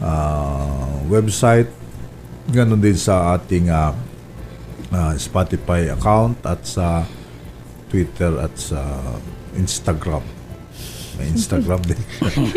ah, 0.00 1.04
website. 1.08 1.68
Ganon 2.48 2.80
din 2.80 2.96
sa 2.96 3.36
ating 3.36 3.68
ah, 3.68 3.92
ah, 4.92 5.12
Spotify 5.20 5.92
account 5.92 6.40
at 6.48 6.64
sa 6.64 7.04
Twitter 7.92 8.40
at 8.40 8.56
sa 8.56 8.80
Instagram. 9.54 10.24
May 11.14 11.30
Instagram 11.30 11.78
din. 11.86 12.00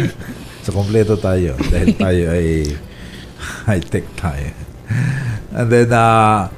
so, 0.66 0.74
kompleto 0.74 1.14
tayo 1.20 1.54
dahil 1.70 1.94
tayo 1.94 2.24
ay 2.34 2.74
high-tech 3.70 4.08
tayo. 4.18 4.50
And 5.58 5.68
then, 5.72 5.92
uh, 5.92 6.52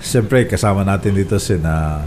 siyempre, 0.00 0.48
kasama 0.48 0.84
natin 0.84 1.16
dito 1.16 1.36
si 1.36 1.56
na 1.60 2.04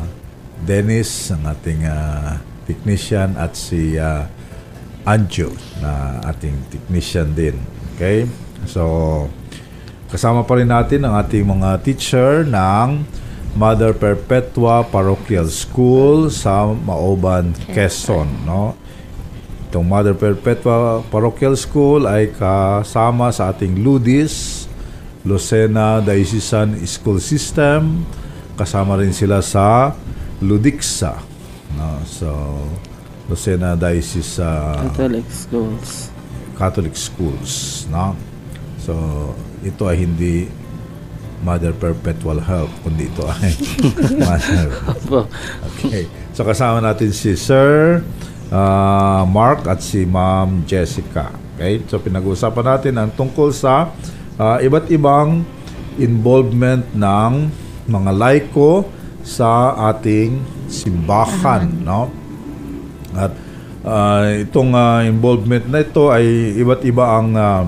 Dennis, 0.64 1.30
ang 1.36 1.44
ating 1.44 1.84
ah, 1.84 2.40
technician, 2.64 3.36
at 3.36 3.54
si 3.60 4.00
uh, 4.00 4.24
Anjo, 5.04 5.52
na 5.84 6.24
ating 6.32 6.56
technician 6.72 7.36
din. 7.36 7.60
Okay? 7.96 8.24
So, 8.64 9.28
kasama 10.08 10.48
pa 10.48 10.56
rin 10.56 10.72
natin 10.72 11.04
ang 11.04 11.20
ating 11.20 11.44
mga 11.44 11.84
teacher 11.84 12.48
ng 12.48 13.04
Mother 13.54 13.94
Perpetua 13.94 14.88
Parochial 14.88 15.46
School 15.52 16.32
sa 16.32 16.72
Maoban, 16.72 17.54
Quezon. 17.70 18.48
No? 18.48 18.74
Itong 19.70 19.86
Mother 19.86 20.16
Perpetua 20.16 21.04
Parochial 21.12 21.54
School 21.60 22.08
ay 22.08 22.32
kasama 22.32 23.30
sa 23.36 23.52
ating 23.52 23.84
LUDIS, 23.84 24.63
Lucena 25.24 26.04
Diocesan 26.04 26.76
School 26.84 27.20
System. 27.24 28.04
Kasama 28.60 29.00
rin 29.00 29.16
sila 29.16 29.40
sa 29.40 29.96
Ludixa. 30.44 31.18
No? 31.80 32.04
So, 32.06 32.30
Lucena 33.32 33.80
Diocese 33.80 34.44
uh, 34.44 34.78
Catholic 34.92 35.28
schools. 35.32 36.12
Catholic 36.60 36.96
Schools. 37.00 37.86
No? 37.88 38.14
So, 38.78 38.94
ito 39.64 39.88
ay 39.88 40.04
hindi 40.04 40.52
Mother 41.44 41.76
Perpetual 41.76 42.40
Help, 42.40 42.72
kundi 42.88 43.12
ito 43.12 43.28
ay 43.28 43.52
Mother. 44.24 44.68
Okay. 45.76 46.08
So 46.32 46.48
kasama 46.48 46.80
natin 46.80 47.12
si 47.12 47.36
Sir 47.36 48.00
ah, 48.50 49.28
Mark 49.28 49.68
at 49.68 49.84
si 49.84 50.08
Ma'am 50.08 50.64
Jessica. 50.64 51.30
Okay? 51.56 51.84
So 51.92 52.00
pinag-uusapan 52.00 52.66
natin 52.66 52.94
ang 52.96 53.12
tungkol 53.12 53.52
sa 53.52 53.92
ah, 54.38 54.58
iba't 54.62 54.90
ibang 54.90 55.46
involvement 55.98 56.86
ng 56.94 57.34
mga 57.86 58.12
laiko 58.16 58.88
sa 59.24 59.76
ating 59.94 60.42
simbahan, 60.68 61.70
no? 61.84 62.10
At 63.14 63.34
ah, 63.86 64.26
itong 64.42 64.74
ah, 64.74 65.06
involvement 65.06 65.66
na 65.70 65.86
ito 65.86 66.10
ay 66.10 66.58
iba't 66.60 66.82
iba 66.88 67.06
ang 67.20 67.30
um, 67.36 67.68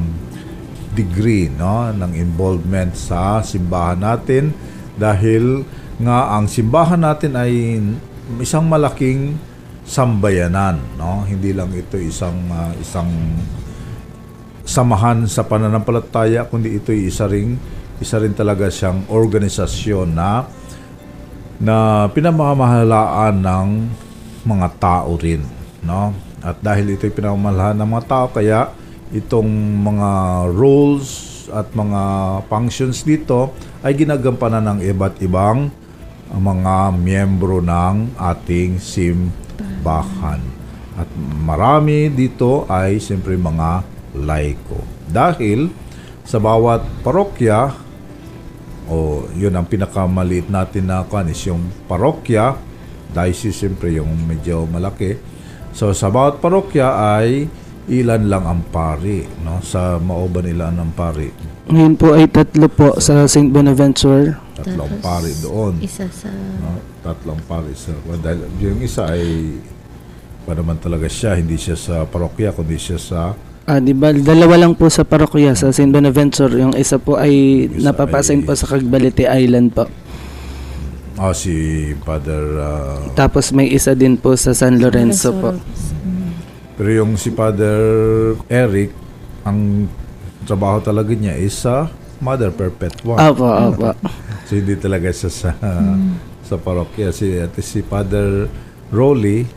degree 0.96 1.52
no? 1.52 1.92
Ng 1.92 2.12
involvement 2.16 2.96
sa 2.96 3.44
simbahan 3.44 4.00
natin. 4.00 4.56
Dahil 4.96 5.68
nga 6.00 6.40
ang 6.40 6.48
simbahan 6.48 7.04
natin 7.04 7.36
ay 7.36 7.84
isang 8.40 8.66
malaking 8.66 9.36
sambayanan 9.86 10.80
no? 10.96 11.28
Hindi 11.28 11.52
lang 11.52 11.70
ito 11.76 12.00
isang 12.00 12.48
ah, 12.50 12.74
isang 12.80 13.12
samahan 14.66 15.30
sa 15.30 15.46
pananampalataya 15.46 16.50
kundi 16.50 16.76
ito 16.76 16.90
ay 16.92 17.08
isa 17.08 17.30
ring 17.30 17.56
isa 18.02 18.20
rin 18.20 18.36
talaga 18.36 18.68
siyang 18.68 19.08
organisasyon 19.08 20.10
na 20.12 20.50
na 21.62 22.10
pinamamahalaan 22.12 23.40
ng 23.40 23.70
mga 24.44 24.68
tao 24.82 25.16
rin 25.16 25.46
no 25.86 26.12
at 26.44 26.60
dahil 26.60 26.98
ito 26.98 27.08
ay 27.08 27.14
pinamamahalaan 27.14 27.78
ng 27.80 27.90
mga 27.94 28.06
tao 28.10 28.26
kaya 28.34 28.74
itong 29.14 29.48
mga 29.86 30.10
roles 30.52 31.46
at 31.54 31.70
mga 31.78 32.02
functions 32.50 33.06
dito 33.06 33.54
ay 33.86 33.94
ginagampanan 33.94 34.66
ng 34.76 34.80
iba't 34.82 35.22
ibang 35.22 35.70
mga 36.34 36.92
miyembro 36.98 37.62
ng 37.62 38.18
ating 38.18 38.82
simbahan. 38.82 40.42
At 40.96 41.08
marami 41.44 42.10
dito 42.10 42.66
ay 42.66 42.98
siyempre 42.98 43.38
mga 43.38 43.95
laiko. 44.16 44.80
Dahil 45.06 45.70
sa 46.26 46.42
bawat 46.42 46.82
parokya, 47.06 47.76
o 48.90 49.26
yun 49.34 49.54
ang 49.54 49.68
pinakamaliit 49.70 50.50
natin 50.50 50.90
na 50.90 51.06
kan 51.06 51.28
is 51.30 51.42
yung 51.46 51.68
parokya, 51.86 52.58
diocese 53.14 53.66
siyempre 53.66 53.94
yung 53.96 54.10
medyo 54.26 54.66
malaki. 54.66 55.18
So 55.76 55.92
sa 55.92 56.10
bawat 56.10 56.40
parokya 56.40 57.20
ay 57.20 57.46
ilan 57.86 58.26
lang 58.26 58.46
ang 58.50 58.62
pari, 58.74 59.22
no? 59.46 59.62
Sa 59.62 60.02
Maoban 60.02 60.50
ilan 60.50 60.74
ang 60.82 60.92
pari? 60.98 61.30
Ngayon 61.70 61.96
po 61.98 62.18
ay 62.18 62.26
tatlo 62.30 62.66
po 62.70 62.98
sa 62.98 63.30
St. 63.30 63.54
Bonaventure. 63.54 64.38
Tatlong 64.58 64.90
Tapos, 64.98 65.06
pari 65.06 65.32
doon. 65.44 65.74
Isa 65.82 66.10
sa... 66.10 66.30
No? 66.62 66.82
Tatlong 67.06 67.42
pari 67.46 67.78
sa 67.78 67.94
well, 68.10 68.18
dahil 68.18 68.50
yung 68.58 68.82
isa 68.82 69.06
ay 69.06 69.54
pa 70.46 70.54
naman 70.54 70.78
talaga 70.78 71.10
siya, 71.10 71.38
hindi 71.38 71.58
siya 71.58 71.78
sa 71.78 71.96
parokya, 72.06 72.54
kundi 72.54 72.78
siya 72.78 72.98
sa 73.02 73.34
Ah, 73.66 73.82
di 73.82 73.98
ba? 73.98 74.14
Dalawa 74.14 74.62
lang 74.62 74.78
po 74.78 74.94
sa 74.94 75.02
parokya 75.02 75.58
sa 75.58 75.74
St. 75.74 75.90
Bonaventure. 75.90 76.54
Yung 76.54 76.78
isa 76.78 77.02
po 77.02 77.18
ay 77.18 77.66
Isa 77.66 77.90
napapasign 77.90 78.42
ay- 78.42 78.46
po 78.46 78.54
sa 78.54 78.70
Cagbalite 78.70 79.26
Island 79.26 79.74
po. 79.74 79.90
oh, 81.18 81.34
si 81.34 81.54
Father 82.06 82.44
ah, 82.60 83.02
Tapos 83.16 83.50
may 83.50 83.66
isa 83.68 83.98
din 83.98 84.16
po 84.16 84.38
sa 84.38 84.54
San 84.54 84.78
Lorenzo 84.78 85.34
po. 85.34 85.50
Mm. 85.50 86.30
pero 86.76 86.90
yung 86.94 87.16
si 87.16 87.32
Father 87.32 87.80
Eric 88.46 88.92
ang 89.42 89.88
trabaho 90.44 90.78
talaga 90.78 91.16
niya 91.16 91.34
is 91.34 91.56
sa 91.56 91.88
Mother 92.20 92.52
Perpetua. 92.52 93.16
Opo, 93.32 93.48
opo. 93.48 93.96
So 94.46 94.60
hindi 94.60 94.76
talaga 94.76 95.08
siya 95.10 95.32
sa 95.32 95.50
sa 96.44 96.56
parokya 96.60 97.10
si 97.10 97.34
at 97.40 97.56
si 97.58 97.80
Father 97.82 98.46
Rolly 98.92 99.48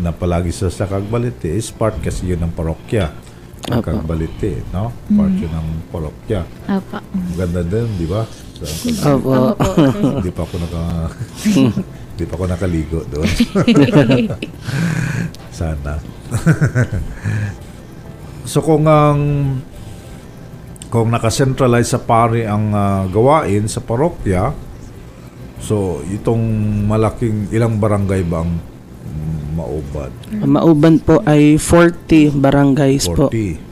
na 0.00 0.16
palagi 0.16 0.50
sa 0.50 0.72
sa 0.72 0.88
Cagbalite 0.88 1.52
is 1.52 1.68
part 1.68 2.00
kasi 2.00 2.32
yun 2.32 2.40
ng 2.40 2.52
parokya. 2.56 3.12
Ang 3.68 3.84
Apo. 3.84 3.92
Cagbalite, 3.92 4.64
no? 4.72 4.88
Part 5.12 5.34
yun 5.36 5.52
ng 5.52 5.68
parokya. 5.92 6.42
Apa. 6.64 7.04
Ang 7.04 7.36
Ganda 7.36 7.60
din, 7.60 7.86
di 8.00 8.08
ba? 8.08 8.24
So, 8.56 8.64
Opo. 9.20 9.54
Opo. 9.54 9.68
hindi 10.20 10.32
pa 10.32 10.42
ako 10.48 10.54
naka 10.56 10.82
hindi 12.16 12.24
pa 12.24 12.34
ako 12.36 12.44
nakaligo 12.48 13.00
doon. 13.12 13.28
Sana. 15.60 16.00
so 18.48 18.64
kung 18.64 18.88
ang 18.88 19.20
kung 20.90 21.08
nakacentralize 21.12 21.94
sa 21.94 22.02
pari 22.02 22.42
ang 22.48 22.74
ah, 22.74 23.04
gawain 23.06 23.68
sa 23.70 23.84
parokya, 23.84 24.50
so 25.62 26.02
itong 26.10 26.42
malaking 26.88 27.46
ilang 27.54 27.78
barangay 27.78 28.26
ba 28.26 28.42
ang 28.42 28.69
mm, 29.60 29.66
maubad? 29.68 30.12
Mauban 30.48 30.96
po 30.98 31.20
ay 31.28 31.60
40 31.60 32.32
barangays 32.40 33.04
po. 33.06 33.28
40. 33.28 33.70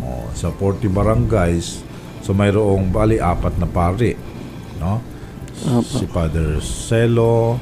Oh, 0.00 0.30
sa 0.32 0.48
40 0.54 0.88
barangays, 0.88 1.82
so 2.22 2.30
mayroong 2.30 2.88
bali 2.88 3.18
apat 3.18 3.58
na 3.58 3.66
pari, 3.66 4.14
no? 4.78 5.02
Opo. 5.66 5.82
Si 5.82 6.04
Father 6.06 6.62
Celo, 6.62 7.58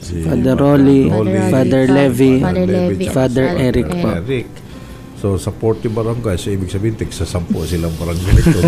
si 0.00 0.24
Father 0.24 0.56
Rolly, 0.56 1.12
Father 1.52 1.84
Levy, 1.90 2.40
Father 2.40 2.64
Levy, 2.64 3.04
tsaka 3.04 3.14
Father 3.14 3.46
si 3.46 3.56
Eric 3.60 3.88
po. 3.92 4.08
Eric. 4.08 4.48
So 5.20 5.36
sa 5.36 5.52
40 5.52 5.92
barangay, 5.92 6.40
so 6.40 6.48
ibig 6.48 6.72
sabihin 6.72 6.96
tig 6.96 7.12
sa 7.12 7.28
10 7.28 7.52
silang 7.68 7.92
barangay 8.00 8.40
ito. 8.40 8.60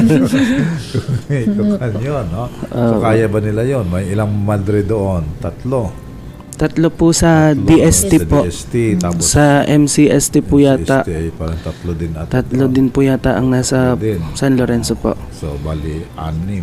ito 1.48 1.62
yun, 2.04 2.26
no? 2.28 2.52
So 2.68 3.00
kaya 3.00 3.24
ba 3.32 3.40
nila 3.40 3.64
yon? 3.64 3.88
May 3.88 4.12
ilang 4.12 4.36
madre 4.36 4.84
doon? 4.84 5.40
Tatlo. 5.40 6.11
Tatlo 6.52 6.88
po 6.88 7.10
sa 7.10 7.50
DST 7.50 8.12
Sa 8.14 8.26
po. 8.28 8.38
DST, 8.44 8.74
tapos 9.00 9.24
Sa 9.26 9.64
MCST 9.64 10.34
po 10.40 10.60
yata. 10.60 11.02
Ay 11.02 11.32
parang 11.32 11.58
tatlo 11.58 11.92
din 11.92 12.12
at 12.14 12.28
Tatlo 12.28 12.68
din 12.68 12.86
po 12.86 13.00
yata 13.00 13.34
ang 13.34 13.48
nasa 13.48 13.92
Tatlo 13.92 14.04
din. 14.04 14.20
San 14.32 14.54
Lorenzo 14.54 14.94
po. 14.94 15.16
So, 15.32 15.58
bali, 15.58 16.06
anim. 16.14 16.62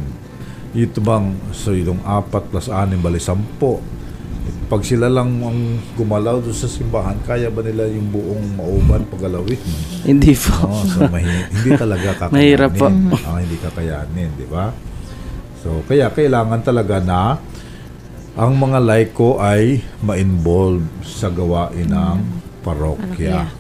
Ito 0.72 1.02
bang, 1.02 1.34
so 1.52 1.74
yung 1.74 2.00
apat 2.02 2.48
plus 2.48 2.70
anim, 2.70 3.02
bali, 3.02 3.18
sampo. 3.18 3.82
Pag 4.70 4.86
sila 4.86 5.10
lang 5.10 5.42
ang 5.42 5.60
gumalaw 5.94 6.46
doon 6.46 6.54
sa 6.54 6.70
simbahan, 6.70 7.18
kaya 7.26 7.50
ba 7.50 7.60
nila 7.60 7.90
yung 7.90 8.14
buong 8.14 8.54
mauban 8.54 9.02
pagalawin? 9.10 9.58
Hindi 10.06 10.38
po. 10.38 10.54
No, 10.64 10.86
so 10.86 11.10
mahi- 11.10 11.26
hindi 11.58 11.70
talaga 11.74 12.14
kakayanin. 12.16 12.34
Mahirap 12.38 12.72
po. 12.78 12.88
Ah, 13.26 13.42
hindi 13.42 13.58
kakayanin, 13.58 14.30
di 14.38 14.46
ba? 14.46 14.70
So, 15.60 15.82
kaya 15.84 16.08
kailangan 16.08 16.62
talaga 16.62 17.02
na 17.02 17.42
ang 18.40 18.56
mga 18.56 18.80
laiko 18.80 19.36
ay 19.44 19.84
ma-involve 20.00 20.88
sa 21.04 21.28
gawain 21.28 21.92
ng 21.92 22.18
parokya. 22.64 23.52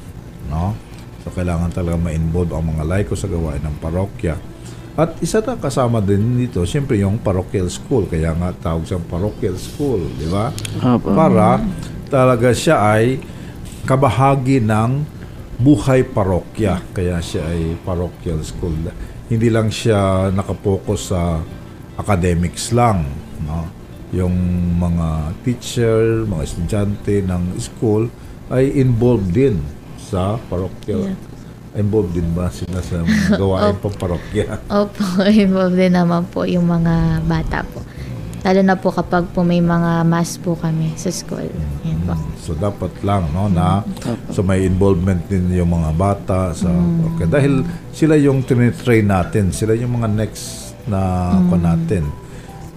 No? 0.47 0.71
So, 1.19 1.35
kailangan 1.35 1.75
talaga 1.75 1.99
ma-involve 1.99 2.55
ang 2.55 2.63
mga 2.71 2.87
laiko 2.87 3.11
sa 3.11 3.27
gawain 3.27 3.59
ng 3.59 3.75
parokya. 3.83 4.39
At 4.95 5.19
isa 5.19 5.43
na 5.43 5.59
kasama 5.59 5.99
din 5.99 6.39
dito, 6.47 6.63
siyempre 6.63 6.95
yung 6.95 7.19
parochial 7.19 7.67
school. 7.67 8.07
Kaya 8.07 8.31
nga 8.31 8.55
tawag 8.55 8.87
siyang 8.87 9.03
parochial 9.03 9.59
school, 9.59 9.99
di 10.15 10.31
ba? 10.31 10.55
Para 11.11 11.59
talaga 12.07 12.55
siya 12.55 12.79
ay 12.79 13.19
kabahagi 13.83 14.63
ng 14.63 14.91
buhay 15.59 16.07
parokya. 16.07 16.79
Kaya 16.95 17.19
siya 17.19 17.51
ay 17.51 17.75
parochial 17.83 18.39
school. 18.47 18.75
Hindi 19.27 19.51
lang 19.51 19.67
siya 19.75 20.31
nakapokus 20.31 21.11
sa 21.11 21.43
academics 21.99 22.71
lang. 22.71 23.03
No? 23.43 23.78
Yung 24.09 24.33
mga 24.81 25.37
teacher, 25.45 26.25
mga 26.25 26.43
estudyante 26.45 27.21
ng 27.21 27.57
school 27.61 28.09
ay 28.49 28.73
involved 28.81 29.29
din 29.29 29.61
sa 29.99 30.41
parochial 30.49 31.13
Yeah. 31.13 31.17
involved 31.77 32.17
din 32.17 32.25
ba 32.33 32.49
sila 32.49 32.81
sa 32.81 33.05
mga 33.05 33.37
gawain 33.41 33.77
pamparokya? 33.77 34.57
Opo, 34.73 35.21
involved 35.29 35.77
din 35.77 35.93
naman 35.93 36.25
po 36.33 36.41
yung 36.49 36.65
mga 36.65 37.21
bata 37.29 37.61
po. 37.61 37.85
Lalo 38.41 38.59
na 38.65 38.73
po 38.73 38.89
kapag 38.89 39.29
po 39.35 39.45
may 39.45 39.61
mga 39.61 40.01
mass 40.07 40.39
po 40.41 40.57
kami 40.57 40.95
sa 40.97 41.13
school. 41.13 41.45
Yan 41.85 41.99
po. 42.09 42.17
So 42.41 42.57
dapat 42.57 42.89
lang 43.05 43.29
no 43.35 43.51
na 43.51 43.85
so 44.33 44.41
may 44.41 44.65
involvement 44.65 45.21
din 45.29 45.53
yung 45.53 45.69
mga 45.69 45.91
bata 45.93 46.39
sa 46.57 46.71
okay. 47.13 47.29
dahil 47.29 47.61
sila 47.93 48.17
yung 48.17 48.41
tinitrain 48.41 49.05
natin, 49.05 49.53
sila 49.53 49.77
yung 49.77 50.01
mga 50.01 50.09
next 50.09 50.73
na 50.89 51.37
ko 51.51 51.55
natin 51.59 52.09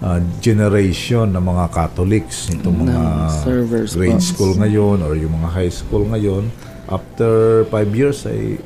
uh, 0.03 0.21
generation 0.43 1.31
ng 1.31 1.41
mga 1.43 1.65
Catholics 1.71 2.51
itong 2.51 2.85
mga 2.85 3.01
servers 3.47 3.95
grade 3.97 4.19
po. 4.19 4.31
school 4.35 4.53
ngayon 4.59 5.01
or 5.07 5.15
yung 5.15 5.33
mga 5.39 5.51
high 5.55 5.73
school 5.73 6.05
ngayon 6.11 6.51
after 6.91 7.65
five 7.73 7.89
years 7.95 8.27
ay 8.27 8.59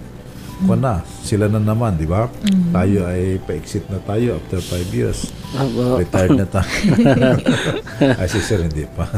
ko 0.56 0.72
na 0.72 1.04
sila 1.20 1.52
na 1.52 1.60
naman 1.60 2.00
di 2.00 2.08
ba 2.08 2.32
tayo 2.72 3.04
ay 3.04 3.36
pa-exit 3.44 3.84
na 3.92 4.00
tayo 4.00 4.40
after 4.40 4.56
five 4.64 4.88
years 4.88 5.28
Opo. 5.56 6.02
Retired 6.02 6.36
na 6.36 6.46
tayo. 6.48 6.68
Ay, 8.20 8.28
si 8.28 8.40
Sir, 8.42 8.66
hindi 8.66 8.84
pa. 8.84 9.08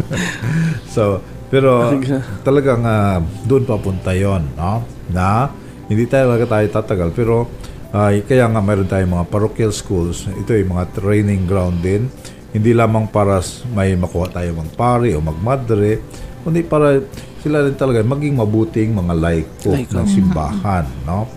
so, 0.94 1.20
pero 1.52 1.98
talagang 2.46 2.86
ah, 2.86 3.18
doon 3.44 3.66
papunta 3.66 4.14
yon 4.14 4.46
no? 4.54 4.86
Na 5.10 5.50
hindi 5.90 6.06
tayo 6.06 6.32
talaga 6.32 6.46
tayo 6.56 6.66
tatagal. 6.70 7.10
Pero 7.12 7.50
ay 7.90 8.22
kaya 8.22 8.46
nga 8.46 8.62
mayroon 8.62 8.86
tayong 8.86 9.18
mga 9.18 9.26
parochial 9.30 9.74
schools. 9.74 10.30
Ito 10.30 10.54
yung 10.54 10.78
mga 10.78 10.94
training 10.94 11.42
ground 11.50 11.82
din. 11.82 12.06
Hindi 12.54 12.70
lamang 12.74 13.10
para 13.10 13.42
may 13.74 13.94
makuha 13.94 14.30
tayo 14.30 14.58
magpari 14.58 15.14
o 15.14 15.22
magmadre, 15.22 16.02
kundi 16.42 16.66
para 16.66 16.98
sila 17.42 17.62
rin 17.62 17.78
talaga 17.78 18.02
maging 18.02 18.42
mabuting 18.42 18.90
mga 18.90 19.14
laiko 19.14 19.70
Laiko. 19.74 19.94
ng 19.94 20.06
simbahan, 20.06 20.86
no? 21.08 21.30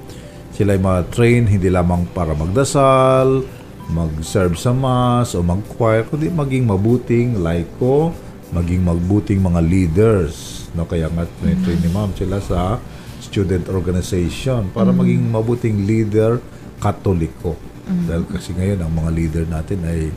Sila 0.53 0.77
ay 0.77 0.81
ma-train 0.81 1.49
hindi 1.49 1.69
lamang 1.69 2.05
para 2.13 2.37
magdasal, 2.37 3.45
mag-serve 3.89 4.53
sa 4.57 4.73
mass 4.73 5.33
o 5.33 5.41
mag-choir, 5.41 6.05
kundi 6.05 6.29
maging 6.29 6.69
mabuting 6.69 7.41
laiko, 7.41 8.13
maging 8.53 8.85
mabuting 8.85 9.41
mga 9.41 9.61
leaders. 9.65 10.65
No? 10.77 10.85
Kaya 10.85 11.09
nga 11.09 11.25
train 11.41 11.79
ni 11.81 11.89
ma'am 11.89 12.13
sila 12.13 12.37
sa 12.37 12.77
student 13.23 13.71
organization 13.71 14.67
para 14.75 14.91
maging 14.91 15.31
mabuting 15.31 15.87
leader 15.87 16.43
katoliko. 16.83 17.55
Dahil 17.83 18.27
kasi 18.27 18.51
ngayon 18.51 18.79
ang 18.83 18.91
mga 18.91 19.09
leader 19.15 19.45
natin 19.47 19.79
ay 19.87 20.11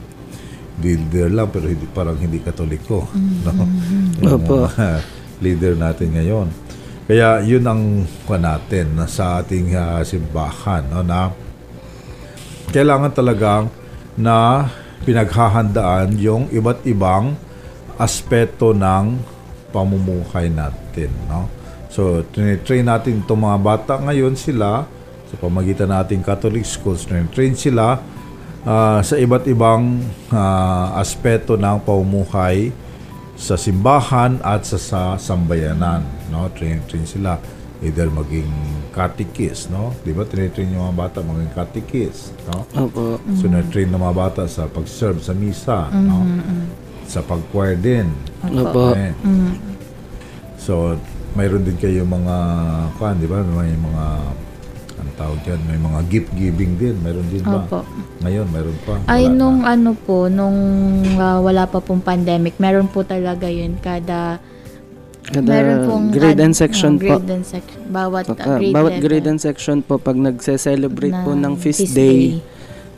leader 0.83 1.33
lang 1.33 1.49
pero 1.49 1.71
hindi 1.71 1.87
parang 1.89 2.19
hindi 2.19 2.43
katoliko. 2.43 3.07
No? 3.47 3.55
Yung 4.27 4.43
Opo. 4.43 4.67
mga 4.67 4.89
leader 5.45 5.75
natin 5.79 6.09
ngayon. 6.11 6.49
Kaya 7.07 7.39
yun 7.47 7.63
ang 7.63 8.03
kuha 8.27 8.43
natin 8.43 8.99
na 8.99 9.07
sa 9.07 9.39
ating 9.39 9.79
ah, 9.79 10.03
simbahan 10.03 10.83
no, 10.91 11.07
na 11.07 11.31
kailangan 12.75 13.15
talagang 13.15 13.71
na 14.19 14.67
pinaghahandaan 15.07 16.19
yung 16.19 16.51
iba't 16.51 16.83
ibang 16.83 17.39
aspeto 17.95 18.75
ng 18.75 19.23
pamumuhay 19.71 20.51
natin. 20.51 21.15
No? 21.31 21.47
So, 21.97 22.21
train 22.29 22.85
natin 22.85 23.25
itong 23.25 23.41
mga 23.41 23.59
bata 23.65 23.93
ngayon 23.97 24.37
sila 24.37 24.85
sa 25.33 25.35
pamagitan 25.41 25.89
nating 25.89 26.21
Catholic 26.21 26.69
schools, 26.69 27.09
train 27.09 27.57
sila 27.57 27.97
ah, 28.69 29.01
sa 29.01 29.17
iba't 29.17 29.49
ibang 29.49 30.05
ah, 30.29 30.93
aspeto 31.01 31.57
ng 31.57 31.81
pamumuhay 31.81 32.69
sa 33.33 33.57
simbahan 33.57 34.37
at 34.45 34.69
sa, 34.69 34.77
sa 34.77 35.01
sambayanan. 35.17 36.05
No? 36.29 36.53
Train, 36.53 36.85
train 36.85 37.09
sila 37.09 37.41
either 37.81 38.13
maging 38.13 38.49
catechist, 38.93 39.73
no? 39.73 39.97
Di 40.05 40.13
ba? 40.13 40.29
Train 40.29 40.53
yung 40.53 40.93
mga 40.93 40.97
bata 41.01 41.25
maging 41.25 41.53
catechist, 41.57 42.37
no? 42.53 42.69
Opo. 42.77 43.17
So, 43.41 43.49
na-train 43.49 43.89
ng 43.89 44.01
mga 44.01 44.17
bata 44.17 44.43
sa 44.45 44.69
pag-serve 44.69 45.25
sa 45.25 45.33
misa, 45.33 45.89
no? 45.97 46.29
Sa 47.09 47.25
pag-choir 47.25 47.81
din. 47.81 48.13
Opo. 48.45 48.93
Eh. 48.93 49.17
So, 50.61 51.01
mayroon 51.37 51.63
din 51.63 51.77
kayo 51.77 52.03
mga, 52.09 52.37
kan, 52.97 53.15
di 53.21 53.29
ba? 53.29 53.45
May 53.45 53.77
mga, 53.77 54.05
ang 54.97 55.11
tawag 55.21 55.39
dyan, 55.45 55.61
may 55.69 55.77
mga 55.77 56.01
gift 56.09 56.31
giving 56.33 56.73
din. 56.81 56.97
Mayroon 57.05 57.29
din 57.29 57.45
ba? 57.45 57.61
Opo. 57.61 57.85
Ngayon, 58.25 58.47
mayroon 58.49 58.79
pa. 58.89 58.97
Ay, 59.05 59.29
Wala 59.29 59.37
nung 59.37 59.59
na. 59.61 59.77
ano 59.77 59.91
po, 59.93 60.33
nung 60.33 60.59
ah, 61.21 61.39
wala 61.45 61.69
pa 61.69 61.85
pong 61.85 62.01
pandemic, 62.01 62.57
meron 62.57 62.89
po 62.89 63.05
talaga 63.05 63.47
yun 63.47 63.77
kada 63.79 64.41
Kada 65.27 65.43
meron 65.43 65.79
pong 65.91 66.05
grade 66.15 66.39
and 66.39 66.55
section 66.55 66.97
oh, 66.97 67.03
po. 67.03 67.19
grade 67.19 67.35
and 67.35 67.43
sec- 67.43 67.83
bawat 67.91 68.31
ah, 68.31 68.63
grade 68.63 68.71
bawat 68.71 68.93
level 68.95 69.05
grade 69.11 69.27
and 69.27 69.43
section 69.43 69.83
po 69.83 69.99
pag 69.99 70.15
nagse-celebrate 70.15 71.19
po 71.27 71.35
ng 71.35 71.59
feast, 71.59 71.83
feast 71.83 71.99
day, 71.99 72.39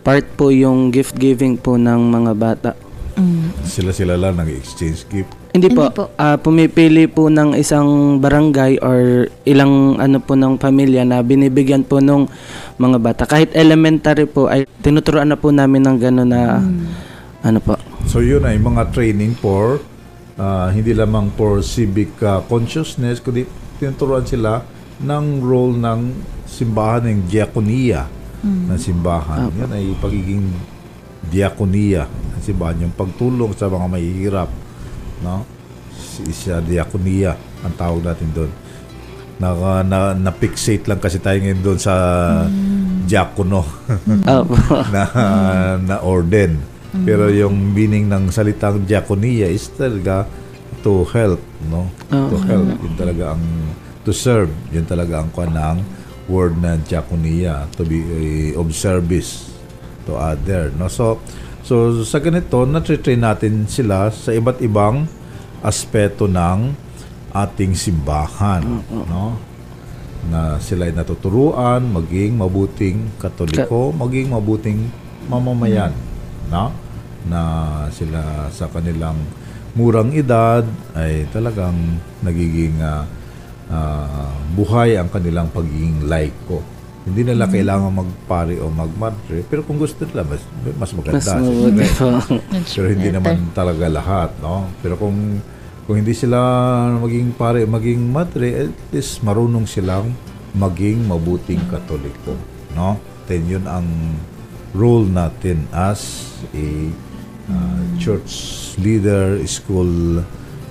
part 0.05 0.29
po 0.37 0.53
yung 0.53 0.93
gift 0.93 1.17
giving 1.17 1.57
po 1.57 1.81
ng 1.81 1.97
mga 2.13 2.33
bata. 2.37 2.71
Mm. 3.17 3.49
Sila-sila 3.65 4.21
lang 4.21 4.37
nag-exchange 4.37 5.09
gift. 5.09 5.33
Hindi 5.59 5.75
po, 5.75 5.91
Hindi 5.91 5.99
po. 5.99 6.05
ah, 6.15 6.39
pumipili 6.39 7.11
po 7.11 7.27
ng 7.27 7.59
isang 7.59 8.23
barangay 8.23 8.79
or 8.79 9.27
ilang 9.43 9.99
ano 9.99 10.23
po 10.23 10.39
ng 10.39 10.55
pamilya 10.55 11.03
na 11.03 11.19
binibigyan 11.21 11.83
po 11.83 11.99
ng 11.99 12.31
mga 12.79 12.99
bata. 13.03 13.23
Kahit 13.27 13.51
elementary 13.59 14.31
po 14.31 14.47
ay 14.47 14.71
tinuturuan 14.81 15.27
na 15.27 15.35
po 15.35 15.51
namin 15.51 15.83
ng 15.83 15.97
gano'n 15.99 16.31
na 16.31 16.63
ano 17.43 17.59
po. 17.59 17.75
So 18.07 18.23
yun 18.23 18.47
ay 18.47 18.57
mga 18.57 18.95
training 18.95 19.35
for 19.35 19.83
ah, 20.39 20.71
hindi 20.71 20.95
lamang 20.95 21.35
for 21.35 21.59
civic 21.61 22.15
ah, 22.23 22.39
consciousness 22.47 23.19
kundi 23.19 23.43
tinuturuan 23.83 24.23
sila 24.23 24.63
ng 25.03 25.43
role 25.43 25.75
ng 25.75 26.01
simbahan 26.47 27.03
ng 27.07 27.27
diakonia 27.27 28.07
ng 28.43 28.79
simbahan. 28.79 29.51
Yan 29.59 29.71
ay 29.75 29.91
pagiging 29.99 30.47
diakonia 31.27 32.07
ng 32.07 32.43
simbahan 32.43 32.87
yung 32.87 32.95
pagtulong 32.95 33.51
sa 33.55 33.67
mga 33.67 33.87
mahihirap, 33.91 34.49
no? 35.23 35.45
Si- 35.95 36.31
Siya 36.31 36.63
diakonia 36.63 37.35
ang 37.63 37.75
tawag 37.75 38.03
natin 38.03 38.29
doon. 38.35 38.53
Na, 39.39 39.55
na, 39.87 40.19
na-fixate 40.19 40.91
lang 40.91 40.99
kasi 40.99 41.23
tayo 41.23 41.39
ngayon 41.39 41.63
doon 41.63 41.79
sa 41.79 41.95
diakono. 43.07 43.63
Opo. 44.39 44.55
na 44.95 45.03
na 45.79 45.97
orden. 46.03 46.59
Pero 47.05 47.29
yung 47.29 47.77
meaning 47.77 48.09
ng 48.09 48.33
salitang 48.33 48.83
diakonia 48.83 49.47
is 49.47 49.69
talaga 49.71 50.27
to 50.81 51.05
help, 51.13 51.41
no? 51.69 51.87
To 52.09 52.37
help. 52.49 52.69
Yun 52.81 52.95
talaga 52.97 53.37
ang 53.37 53.45
to 54.03 54.11
serve. 54.11 54.51
Yun 54.73 54.89
talaga 54.89 55.21
ang 55.23 55.29
kuha 55.31 55.47
ng 55.47 55.79
word 56.29 56.61
na 56.61 56.77
diakonia 56.77 57.65
to 57.77 57.83
be 57.85 58.01
eh, 58.05 58.59
of 58.59 58.69
service 58.73 59.49
to 60.05 60.17
other, 60.17 60.73
no? 60.77 60.89
So 60.89 61.21
so 61.69 62.01
sa 62.01 62.17
ganito, 62.17 62.65
na-train 62.65 63.21
natin 63.21 63.69
sila 63.69 64.09
sa 64.09 64.33
iba't 64.33 64.65
ibang 64.65 65.05
aspeto 65.61 66.25
ng 66.25 66.73
ating 67.37 67.77
simbahan, 67.77 68.65
no? 68.89 69.37
na 70.29 70.59
sila 70.59 70.91
ay 70.91 70.93
natuturuan 70.93 71.81
maging 71.89 72.37
mabuting 72.37 73.07
katoliko, 73.17 73.95
maging 73.95 74.29
mabuting 74.35 74.91
mamamayan, 75.31 75.95
no? 76.51 76.75
Na 77.29 77.41
sila 77.93 78.51
sa 78.51 78.67
kanilang 78.69 79.17
murang 79.79 80.11
edad 80.13 80.67
ay 80.99 81.29
talagang 81.31 82.03
nagiging 82.25 82.77
ah, 82.83 83.07
ah, 83.71 84.33
buhay 84.53 84.99
ang 84.99 85.09
kanilang 85.09 85.49
pagiging 85.55 86.09
laiko. 86.11 86.61
Hindi 87.09 87.25
nila 87.25 87.49
kailangan 87.49 87.91
magpari 87.91 88.61
o 88.61 88.69
magmadre, 88.69 89.41
pero 89.49 89.65
kung 89.65 89.81
gusto 89.81 90.05
nila, 90.05 90.29
mas, 90.29 90.45
mas 90.77 90.93
maganda. 90.93 91.17
Mas 91.17 91.41
mabuti 91.41 91.85
po. 91.97 92.09
Pero 92.77 92.87
hindi 92.93 93.09
naman 93.09 93.37
talaga 93.57 93.85
lahat, 93.89 94.31
no? 94.45 94.69
Pero 94.85 95.01
kung 95.01 95.41
kung 95.89 96.05
hindi 96.05 96.13
sila 96.13 96.37
maging 97.01 97.33
pare, 97.33 97.65
maging 97.65 98.13
madre, 98.13 98.69
at 98.69 98.77
least 98.93 99.25
marunong 99.25 99.65
silang 99.65 100.13
maging 100.53 101.09
mabuting 101.09 101.65
katoliko, 101.73 102.37
no? 102.77 103.01
Then 103.25 103.49
yun 103.49 103.65
ang 103.65 103.89
role 104.77 105.09
natin 105.09 105.65
as 105.73 106.29
a 106.53 106.93
uh, 107.49 107.83
church 107.97 108.33
leader, 108.77 109.41
school 109.49 110.21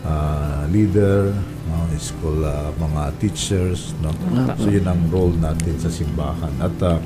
uh, 0.06 0.68
leader, 0.70 1.34
no? 1.70 1.88
school 1.98 2.46
uh, 2.46 2.70
mga 2.78 3.18
teachers, 3.18 3.98
no? 4.04 4.14
So 4.62 4.70
yun 4.70 4.86
ang 4.86 5.10
role 5.10 5.34
natin 5.34 5.82
sa 5.82 5.90
simbahan. 5.90 6.54
At 6.62 6.78
uh, 6.86 7.02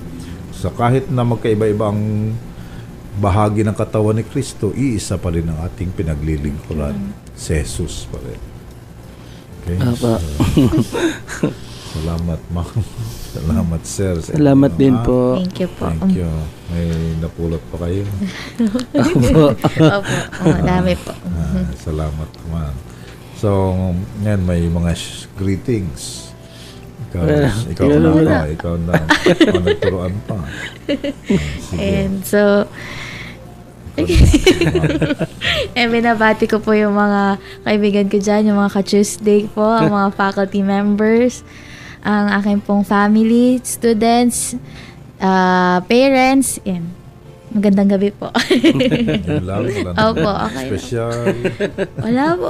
sa 0.51 0.67
kahit 0.71 1.07
na 1.07 1.23
magkaiba-iba 1.23 1.89
ang 1.89 2.35
bahagi 3.19 3.63
ng 3.63 3.75
katawan 3.75 4.19
ni 4.19 4.23
Kristo, 4.27 4.71
iisa 4.75 5.19
pa 5.19 5.31
rin 5.31 5.47
ang 5.47 5.63
ating 5.63 5.91
pinaglilingkuran. 5.95 7.15
Si 7.35 7.55
Jesus 7.55 8.07
pa 8.11 8.19
rin. 8.19 8.41
Okay? 9.63 9.77
Opo. 9.79 10.13
So, 11.91 11.99
salamat, 11.99 12.39
ma'am. 12.55 12.71
Salamat, 13.35 13.81
sir. 13.87 14.19
sa 14.19 14.35
Salamat 14.35 14.71
din 14.75 14.95
po. 15.07 15.39
Thank 15.39 15.59
you 15.63 15.69
po. 15.71 15.87
Thank 15.87 16.19
you. 16.19 16.60
May 16.71 16.87
napulot 17.19 17.61
pa 17.67 17.77
kayo. 17.87 18.07
Opo. 18.95 19.51
Opo, 19.51 20.15
oh, 20.47 20.59
dami 20.63 20.95
po. 20.95 21.11
Ah, 21.11 21.67
salamat 21.75 22.29
naman. 22.47 22.73
So, 23.35 23.73
ngayon 24.21 24.41
may 24.45 24.61
mga 24.69 24.91
sh- 24.95 25.27
greetings. 25.35 26.31
Ikaw, 27.11 27.21
Well, 27.27 27.51
ikaw 27.75 27.85
yun 27.89 27.99
na, 27.99 28.07
naman 28.07 28.23
pa, 28.23 28.41
ikaw 28.47 28.73
na, 28.79 28.93
ikaw 29.35 29.55
nagturuan 29.59 30.15
pa. 30.23 30.37
Sige. 31.67 31.75
And 31.75 32.23
so, 32.23 32.69
eh, 35.75 35.87
binabati 35.91 36.47
ko 36.47 36.63
po 36.63 36.71
yung 36.71 36.95
mga 36.95 37.41
kaibigan 37.67 38.07
ko 38.07 38.17
dyan, 38.21 38.53
yung 38.53 38.59
mga 38.63 38.79
ka-Tuesday 38.79 39.51
po, 39.51 39.65
ang 39.65 39.91
mga 39.91 40.15
faculty 40.15 40.63
members, 40.63 41.43
ang 42.01 42.31
aking 42.39 42.63
pong 42.63 42.87
family, 42.87 43.59
students, 43.61 44.55
uh, 45.21 45.79
parents, 45.85 46.57
and 46.65 46.91
magandang 47.53 47.95
gabi 47.95 48.09
po. 48.11 48.33
Lang, 49.47 49.69
wala 49.69 49.91
Opo, 50.11 50.29
okay 50.49 50.65
lang. 50.65 50.69
Special. 50.73 51.13
Wala 52.01 52.23
po. 52.35 52.49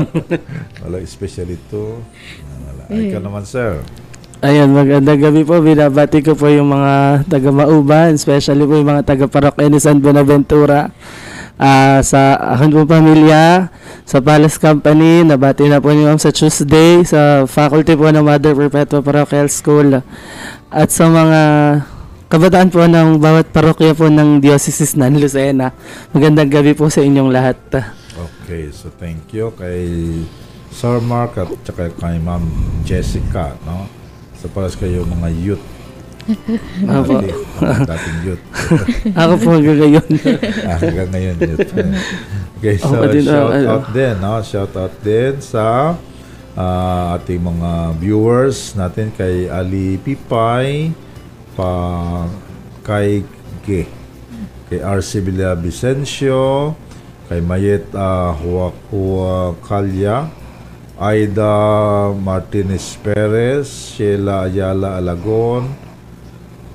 Wala 0.86 0.96
special 1.04 1.48
ito. 1.50 2.00
Wala. 2.64 2.82
Ikaw 2.88 3.20
naman, 3.20 3.44
sir. 3.44 3.82
Ayun, 4.40 4.72
magandang 4.72 5.20
gabi 5.20 5.44
po. 5.44 5.60
Binabati 5.60 6.24
ko 6.24 6.32
po 6.32 6.48
yung 6.48 6.72
mga 6.72 7.26
taga 7.28 7.52
Mauban, 7.52 8.16
especially 8.16 8.64
po 8.64 8.72
yung 8.80 8.88
mga 8.88 9.04
taga 9.04 9.28
Parokya 9.28 9.68
ni 9.68 9.76
San 9.76 10.00
Buenaventura. 10.00 10.88
Ah, 11.60 12.00
sa 12.00 12.40
akin 12.56 12.72
po 12.72 12.88
pamilya, 12.88 13.68
sa 14.08 14.24
Palace 14.24 14.56
Company, 14.56 15.28
nabati 15.28 15.68
na 15.68 15.76
po 15.76 15.92
niyo 15.92 16.08
ma'am 16.08 16.16
sa 16.16 16.32
Tuesday, 16.32 17.04
sa 17.04 17.44
faculty 17.44 17.92
po 18.00 18.08
ng 18.08 18.24
Mother 18.24 18.56
Perpetua 18.56 19.04
Parochial 19.04 19.52
School. 19.52 20.00
At 20.70 20.94
sa 20.94 21.10
mga 21.10 21.40
kabataan 22.30 22.70
po 22.70 22.86
ng 22.86 23.18
bawat 23.18 23.50
parokya 23.50 23.90
po 23.90 24.06
ng 24.06 24.38
Diocese 24.38 24.94
ng 24.94 25.18
Lucena. 25.18 25.74
Magandang 26.14 26.46
gabi 26.46 26.78
po 26.78 26.86
sa 26.86 27.02
inyong 27.02 27.26
lahat. 27.26 27.58
Okay, 28.14 28.70
so 28.70 28.86
thank 28.94 29.34
you 29.34 29.50
kay 29.58 29.82
Sir 30.70 31.02
Mark 31.02 31.34
at 31.42 31.50
saka 31.66 31.90
kay 31.90 32.22
Ma'am 32.22 32.46
Jessica, 32.86 33.58
no? 33.66 33.90
So 34.38 34.46
paras 34.46 34.78
kayo 34.78 35.02
mga 35.02 35.34
youth. 35.42 35.64
Mga 36.86 37.34
dating 37.90 38.18
youth. 38.30 38.44
Ako 39.26 39.32
po 39.42 39.48
hanggang 39.58 39.78
ngayon. 39.82 40.06
ah, 40.70 40.78
hanggang 40.78 41.10
ngayon 41.10 41.34
youth. 41.50 41.70
Okay, 42.60 42.76
so 42.76 42.92
Ako 42.92 43.08
din, 43.08 43.24
shout 43.24 43.56
ah, 43.56 43.72
out 43.72 43.86
din, 43.88 44.14
no? 44.20 44.32
Shout 44.44 44.72
out 44.76 44.94
din 45.00 45.34
sa 45.40 45.96
ah, 46.60 47.16
ating 47.16 47.40
mga 47.40 47.96
viewers 47.96 48.76
natin 48.76 49.08
kay 49.16 49.48
Ali 49.48 49.96
Pipay, 49.96 50.92
pa 51.56 51.72
kay 52.84 53.24
G, 53.64 53.88
kay 54.68 54.80
RC 54.84 55.24
Villa 55.24 55.56
Vicencio, 55.56 56.76
kay 57.32 57.40
Mayet 57.40 57.88
uh, 57.96 58.36
Huakua 58.36 59.56
Kalya, 59.64 60.28
Aida 61.00 62.12
Martinez 62.12 63.00
Perez, 63.00 63.96
Sheila 63.96 64.44
Ayala 64.44 65.00
Alagon, 65.00 65.72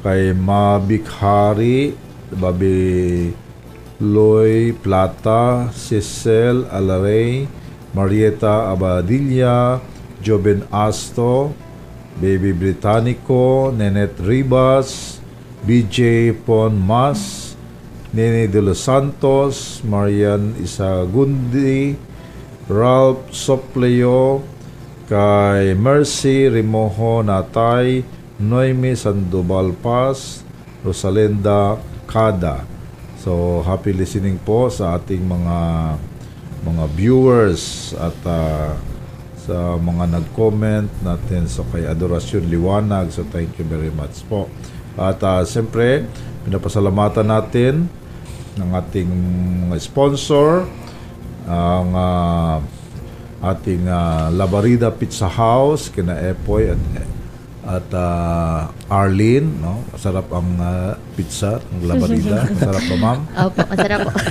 kay 0.02 0.34
Mabik 0.34 1.06
Hari, 1.06 1.94
Babi 2.34 3.30
Loy 4.02 4.74
Plata, 4.74 5.70
Cecil 5.72 6.66
Alaray, 6.74 7.46
Marieta 7.96 8.76
Abadilla, 8.76 9.80
Joben 10.20 10.68
Asto, 10.68 11.56
Baby 12.20 12.52
Britannico, 12.52 13.72
Nenet 13.72 14.20
Ribas, 14.20 15.20
BJ 15.64 16.36
Pon 16.44 16.76
Mas, 16.76 17.56
Nene 18.12 18.48
de 18.48 18.62
los 18.62 18.80
Santos, 18.80 19.80
Marian 19.88 20.56
Isagundi, 20.60 21.96
Ralph 22.68 23.32
Sopleo, 23.32 24.44
kay 25.08 25.76
Mercy 25.76 26.52
Rimojo 26.52 27.24
Natay, 27.24 28.04
Noemi 28.40 28.96
Sandoval 28.96 29.72
Paz, 29.80 30.44
Rosalinda 30.84 31.80
Kada. 32.08 32.64
So, 33.20 33.64
happy 33.64 33.92
listening 33.92 34.40
po 34.44 34.68
sa 34.72 34.96
ating 34.96 35.24
mga 35.26 35.58
mga 36.66 36.84
viewers 36.98 37.94
at 38.02 38.18
ah, 38.26 38.74
sa 39.46 39.78
mga 39.78 40.10
nag-comment 40.10 40.90
natin 41.06 41.46
so 41.46 41.62
kay 41.70 41.86
Adorasyon 41.86 42.50
Liwanag. 42.50 43.14
So, 43.14 43.22
thank 43.30 43.62
you 43.62 43.66
very 43.70 43.94
much 43.94 44.26
po. 44.26 44.50
At 44.98 45.22
ah, 45.22 45.46
siyempre, 45.46 46.10
pinapasalamatan 46.50 47.30
natin 47.30 47.86
ng 48.58 48.70
ating 48.74 49.10
mga 49.70 49.78
sponsor, 49.78 50.66
ang 51.46 51.90
ah, 51.94 52.58
ating 53.46 53.86
ah, 53.86 54.34
Labarida 54.34 54.90
Pizza 54.90 55.30
House, 55.30 55.94
kina 55.94 56.18
Epoy 56.18 56.74
at 56.74 56.82
at 57.66 57.90
ah, 57.98 58.70
Arlene, 58.88 59.50
no? 59.58 59.82
Masarap 59.90 60.30
ang 60.30 60.50
ah, 60.62 60.94
pizza 61.18 61.58
ng 61.74 61.90
Labarida. 61.90 62.46
Masarap 62.54 62.84
ba, 62.86 62.96
ma'am? 63.02 63.20
Opo, 63.50 63.62
masarap 63.66 64.00
po. 64.06 64.12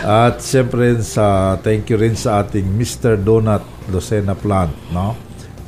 At 0.00 0.40
siyempre 0.40 0.96
sa 1.04 1.54
thank 1.60 1.92
you 1.92 2.00
rin 2.00 2.16
sa 2.16 2.40
ating 2.42 2.64
Mr. 2.64 3.20
Donut 3.20 3.62
Lucena 3.92 4.32
Plant, 4.32 4.72
no? 4.90 5.14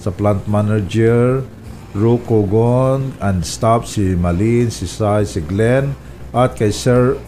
Sa 0.00 0.10
plant 0.10 0.42
manager 0.48 1.44
Ruko 1.92 2.48
Gon 2.48 3.12
and 3.20 3.44
staff 3.44 3.84
si 3.84 4.16
Malin, 4.16 4.72
si 4.72 4.88
Sai, 4.88 5.28
si 5.28 5.44
Glenn 5.44 5.92
at 6.32 6.56
kay 6.56 6.72
Sir 6.72 7.20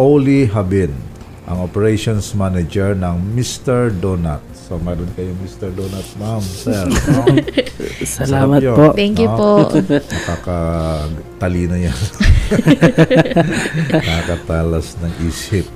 Oli 0.00 0.48
Habin, 0.48 0.96
ang 1.44 1.60
operations 1.60 2.32
manager 2.32 2.96
ng 2.96 3.20
Mr. 3.36 3.92
Donut. 3.92 4.55
So 4.66 4.82
mayroon 4.82 5.06
kayong 5.14 5.38
Mr. 5.38 5.70
Donut, 5.70 6.02
ma'am, 6.18 6.42
sir. 6.42 6.90
No? 6.90 7.22
Salamat 8.02 8.58
Sarap 8.58 8.66
yun, 8.66 8.74
po. 8.74 8.98
Thank 8.98 9.22
you 9.22 9.30
no? 9.30 9.38
po. 9.38 9.50
Nakakatalino 9.78 11.78
yan. 11.78 11.94
Nakakatalas 13.94 14.98
ng 14.98 15.14
isip 15.30 15.70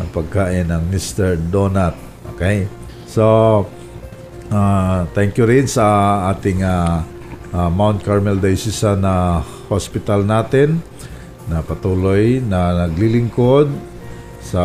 ang 0.00 0.08
pagkain 0.16 0.72
ng 0.72 0.80
Mr. 0.88 1.36
Donut. 1.36 1.92
Okay? 2.32 2.72
So, 3.04 3.68
ah, 4.48 5.04
thank 5.12 5.36
you 5.36 5.44
rin 5.44 5.68
sa 5.68 5.84
ating 6.32 6.64
ah, 6.64 7.04
ah, 7.52 7.68
Mount 7.68 8.00
Carmel 8.00 8.40
Diocesan 8.40 9.04
na 9.04 9.44
hospital 9.68 10.24
natin 10.24 10.80
na 11.52 11.60
patuloy 11.60 12.40
na 12.40 12.88
naglilingkod 12.88 13.68
sa 14.40 14.64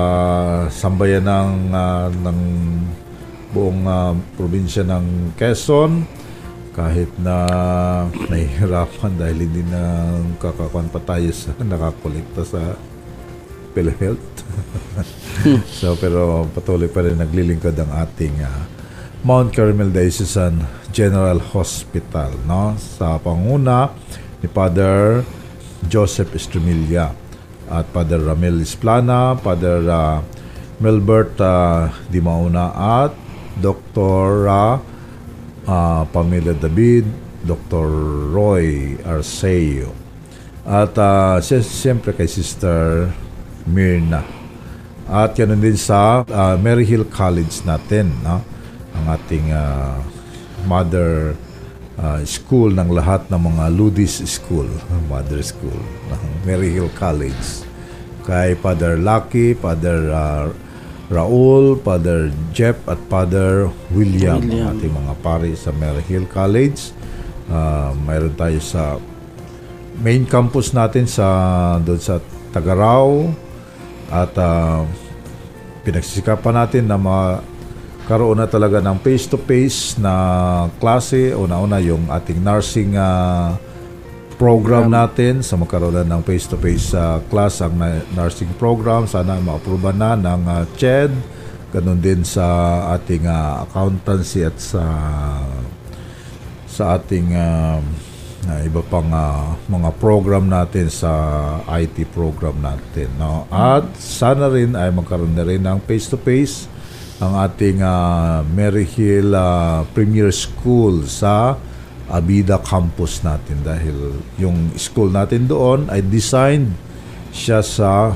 sambayan 0.71 1.27
ng, 1.27 1.75
ah, 1.75 2.07
ng 2.07 2.39
buong 3.57 3.81
ah, 3.89 4.13
probinsya 4.37 4.85
ng 4.85 5.33
Quezon 5.33 6.05
kahit 6.77 7.09
na 7.17 7.41
nahihirapan 8.29 9.17
dahil 9.21 9.49
hindi 9.49 9.65
na 9.65 10.13
kakakuan 10.37 10.93
pa 10.93 11.01
tayo 11.01 11.33
sa 11.33 11.57
nakakolekta 11.65 12.45
sa 12.45 12.77
PhilHealth. 13.73 14.37
so 15.81 15.97
pero 15.97 16.45
patuloy 16.53 16.85
pa 16.85 17.01
rin 17.01 17.17
naglilingkod 17.17 17.73
ang 17.81 17.91
ating 17.97 18.45
ah, 18.45 18.69
Mount 19.25 19.49
Carmel 19.49 19.89
Diocesan 19.89 20.61
General 20.93 21.41
Hospital 21.57 22.37
no 22.45 22.77
sa 22.77 23.17
panguna 23.17 23.89
ni 24.45 24.47
Father 24.53 25.25
Joseph 25.89 26.37
Estremilla 26.37 27.09
at 27.67 27.89
Father 27.91 28.21
Ramel 28.21 28.61
Isplana, 28.61 29.33
Father 29.41 29.81
ah, 29.89 30.21
Melbert 30.77 31.41
ah, 31.41 31.89
Di 32.05 32.21
Mauna 32.21 32.69
at 33.01 33.26
Dr. 33.59 34.47
ah, 34.47 34.77
ah, 35.67 36.03
Pamela 36.09 36.53
David, 36.53 37.05
Dr. 37.43 37.87
Roy 38.31 38.97
Arceo. 39.03 39.93
At 40.67 40.99
uh, 40.99 41.39
siyempre 41.39 42.11
kay 42.11 42.27
Sister 42.27 43.07
Mirna. 43.63 44.19
At 45.07 45.39
ganun 45.39 45.63
din 45.63 45.79
sa 45.79 46.27
ah, 46.27 46.59
Mary 46.59 46.83
Hill 46.83 47.07
College 47.07 47.63
natin, 47.63 48.11
no? 48.19 48.43
ang 48.97 49.05
ating 49.15 49.53
ah, 49.53 50.01
mother 50.67 51.37
ah, 51.95 52.19
school 52.27 52.73
ng 52.73 52.89
lahat 52.91 53.23
ng 53.31 53.39
mga 53.39 53.65
Ludis 53.71 54.19
School, 54.27 54.67
mother 55.11 55.39
school 55.39 55.79
ng 56.11 56.21
Mary 56.43 56.73
Hill 56.73 56.91
College. 56.97 57.63
Kay 58.27 58.59
Father 58.59 58.99
Lucky, 58.99 59.55
Father 59.55 60.11
ah, 60.11 60.51
Raul, 61.07 61.79
Father 61.79 62.35
Jeff 62.51 62.75
at 62.83 62.99
Father 63.07 63.71
William, 63.95 64.43
William. 64.43 64.75
ating 64.75 64.91
mga 64.91 65.13
pari 65.23 65.55
sa 65.55 65.71
Mary 65.71 66.03
Hill 66.03 66.27
College. 66.27 66.91
Ah, 67.47 67.95
mayroon 67.95 68.35
tayo 68.35 68.59
sa 68.59 68.99
main 70.03 70.27
campus 70.27 70.75
natin 70.75 71.07
sa 71.07 71.27
doon 71.79 71.99
sa 71.99 72.19
Tagaraw 72.51 73.31
at 74.11 74.35
ah, 74.35 74.83
pinagsisikapan 75.87 76.55
natin 76.59 76.91
na 76.91 76.99
magkaroon 76.99 78.43
na 78.43 78.47
talaga 78.51 78.83
ng 78.83 78.99
face-to-face 78.99 80.03
na 80.03 80.13
klase. 80.83 81.31
Una-una 81.31 81.79
yung 81.79 82.11
ating 82.11 82.43
nursing 82.43 82.99
ah, 82.99 83.55
program 84.37 84.93
natin 84.93 85.41
sa 85.41 85.57
magkaroon 85.57 86.05
ng 86.05 86.21
face-to-face 86.21 86.93
sa 86.93 87.19
class 87.25 87.59
ang 87.65 87.73
nursing 88.13 88.53
program. 88.61 89.09
Sana 89.09 89.41
ma-approve 89.41 89.91
na 89.97 90.13
ng 90.13 90.41
ah, 90.45 90.63
CHED. 90.77 91.11
Ganun 91.73 91.99
din 91.99 92.21
sa 92.21 92.45
ating 92.95 93.25
ah, 93.25 93.65
accountancy 93.65 94.45
at 94.45 94.55
sa 94.61 94.85
sa 96.69 97.01
ating 97.01 97.33
um, 97.33 97.81
uh, 98.45 98.61
iba 98.61 98.81
pang 98.85 99.09
uh, 99.09 99.57
mga 99.65 99.89
program 99.97 100.45
natin 100.45 100.93
sa 100.93 101.09
IT 101.73 102.13
program 102.13 102.61
natin. 102.61 103.09
No? 103.17 103.49
At 103.49 103.97
sana 103.97 104.45
rin 104.47 104.77
ay 104.77 104.93
magkaroon 104.93 105.33
na 105.33 105.41
rin 105.41 105.65
ng 105.65 105.81
face-to-face 105.89 106.69
ang 107.17 107.33
ating 107.41 107.81
uh, 107.81 108.45
Mary 108.53 108.85
Hill 108.85 109.33
uh, 109.33 109.81
Premier 109.97 110.29
School 110.29 111.09
sa 111.09 111.57
Abida 112.07 112.55
campus 112.63 113.19
natin 113.19 113.67
dahil 113.67 114.15
yung 114.39 114.71
school 114.79 115.11
natin 115.11 115.43
doon 115.43 115.91
ay 115.91 115.99
designed 115.99 116.71
siya 117.35 117.59
sa 117.59 118.15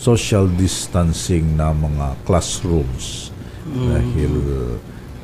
social 0.00 0.48
distancing 0.54 1.58
na 1.58 1.74
mga 1.74 2.14
classrooms. 2.24 3.34
Dahil 3.68 4.32
uh, 4.32 4.74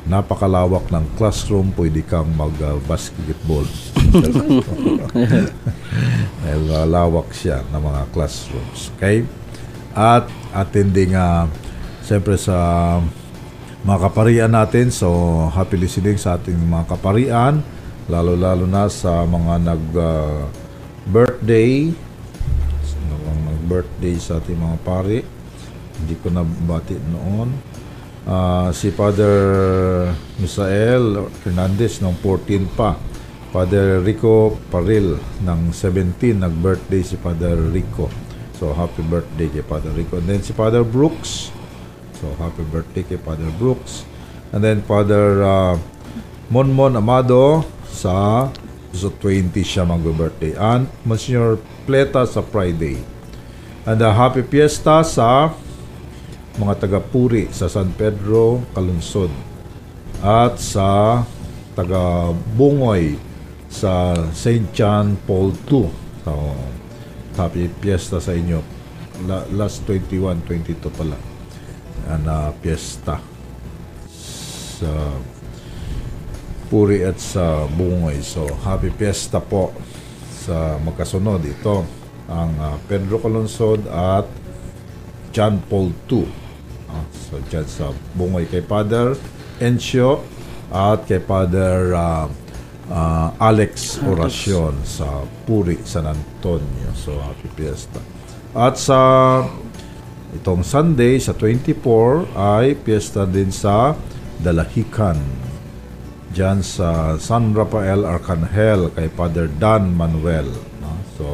napakalawak 0.06 0.86
ng 0.92 1.06
classroom 1.18 1.72
pwede 1.74 2.04
kang 2.04 2.28
mag-basketball. 2.36 3.66
Dahil 6.44 6.62
malawak 6.68 7.32
siya 7.34 7.64
ng 7.72 7.82
mga 7.82 8.02
classrooms. 8.14 8.92
Okay? 8.98 9.26
At 9.96 10.28
attending 10.52 11.16
uh, 11.16 11.48
siyempre 12.06 12.38
sa 12.38 13.00
mga 13.86 14.10
kaparian 14.10 14.50
natin. 14.50 14.90
So 14.90 15.08
happy 15.54 15.78
listening 15.78 16.18
sa 16.18 16.34
ating 16.34 16.58
mga 16.58 16.90
kaparian 16.90 17.62
lalo-lalo 18.06 18.66
na 18.66 18.86
sa 18.90 19.22
mga 19.26 19.54
nag 19.62 19.84
uh, 19.94 20.42
birthday 21.10 21.90
nag 23.06 23.62
birthday 23.66 24.14
sa 24.18 24.42
ating 24.42 24.58
mga 24.58 24.78
pari? 24.82 25.22
Hindi 26.02 26.14
ko 26.18 26.30
nabati 26.30 26.98
noon. 26.98 27.50
Uh, 28.26 28.74
si 28.74 28.90
Father 28.90 29.34
Misael 30.42 31.30
Hernandez 31.46 32.02
ng 32.02 32.14
14 32.22 32.66
pa. 32.74 32.98
Father 33.54 34.02
Rico 34.02 34.58
Paril 34.68 35.16
ng 35.46 35.70
17 35.70 36.42
nag-birthday 36.42 37.02
si 37.06 37.14
Father 37.16 37.54
Rico. 37.70 38.10
So 38.58 38.74
happy 38.74 39.06
birthday 39.06 39.46
kay 39.48 39.62
Father 39.62 39.94
Rico. 39.94 40.18
And 40.18 40.26
then 40.26 40.42
si 40.42 40.50
Father 40.50 40.82
Brooks 40.82 41.54
so 42.16 42.32
happy 42.40 42.64
birthday 42.68 43.04
kay 43.04 43.20
Father 43.20 43.48
Brooks 43.60 44.08
and 44.52 44.64
then 44.64 44.80
Father 44.84 45.44
uh, 45.44 45.74
Monmon 46.48 46.96
Amado 46.96 47.64
sa 47.88 48.48
so 48.96 49.12
20 49.12 49.52
siya 49.60 49.84
mag-birthday 49.84 50.56
and 50.56 50.88
Monsignor 51.04 51.60
Pleta 51.84 52.24
sa 52.24 52.40
Friday 52.40 52.96
and 53.84 54.00
a 54.00 54.10
happy 54.10 54.40
fiesta 54.42 55.04
sa 55.04 55.52
mga 56.56 56.88
taga-puri 56.88 57.52
sa 57.52 57.68
San 57.68 57.92
Pedro, 57.92 58.64
Kalunsod 58.72 59.28
at 60.24 60.56
sa 60.56 61.20
taga-bungoy 61.76 63.20
sa 63.68 64.16
St. 64.32 64.72
John 64.72 65.20
Paul 65.28 65.52
II. 65.68 65.92
So, 66.24 66.32
happy 67.36 67.68
fiesta 67.84 68.16
sa 68.18 68.32
inyo. 68.32 68.64
La, 69.28 69.44
last 69.52 69.84
21, 69.84 70.40
22 70.48 70.88
pala. 70.96 71.35
Ana 72.06 72.54
fiesta 72.62 73.18
sa 74.76 74.92
Puri 76.66 77.06
at 77.06 77.22
sa 77.22 77.70
Bungoy. 77.70 78.18
So, 78.26 78.50
happy 78.66 78.90
fiesta 78.90 79.38
po 79.38 79.70
sa 80.26 80.82
magkasunod. 80.82 81.46
Ito 81.46 81.86
ang 82.26 82.52
uh, 82.58 82.76
Pedro 82.90 83.22
Kalunsod 83.22 83.86
at 83.86 84.26
John 85.30 85.62
Paul 85.70 85.94
II. 86.10 86.26
Uh, 86.90 87.06
so, 87.14 87.38
dyan 87.46 87.66
sa 87.70 87.94
Bungoy 88.18 88.50
kay 88.50 88.66
Father 88.66 89.14
Encio 89.62 90.26
at 90.74 91.06
kay 91.06 91.22
Father 91.22 91.94
uh, 91.94 92.26
uh, 92.90 93.28
Alex 93.38 94.02
Oracion 94.02 94.74
sa 94.82 95.22
Puri, 95.46 95.78
San 95.86 96.10
Antonio. 96.10 96.90
So, 96.98 97.14
happy 97.22 97.46
fiesta. 97.54 98.02
At 98.58 98.74
sa 98.74 98.98
itong 100.36 100.62
Sunday, 100.62 101.16
sa 101.16 101.32
24, 101.32 102.30
ay 102.36 102.76
fiesta 102.84 103.24
din 103.24 103.48
sa 103.48 103.96
Dalahican. 104.38 105.16
Diyan 106.36 106.60
sa 106.60 107.16
San 107.16 107.56
Rafael 107.56 108.04
Arcangel 108.04 108.92
kay 108.92 109.08
Father 109.08 109.48
Dan 109.48 109.96
Manuel. 109.96 110.52
No? 110.84 110.92
So, 111.16 111.26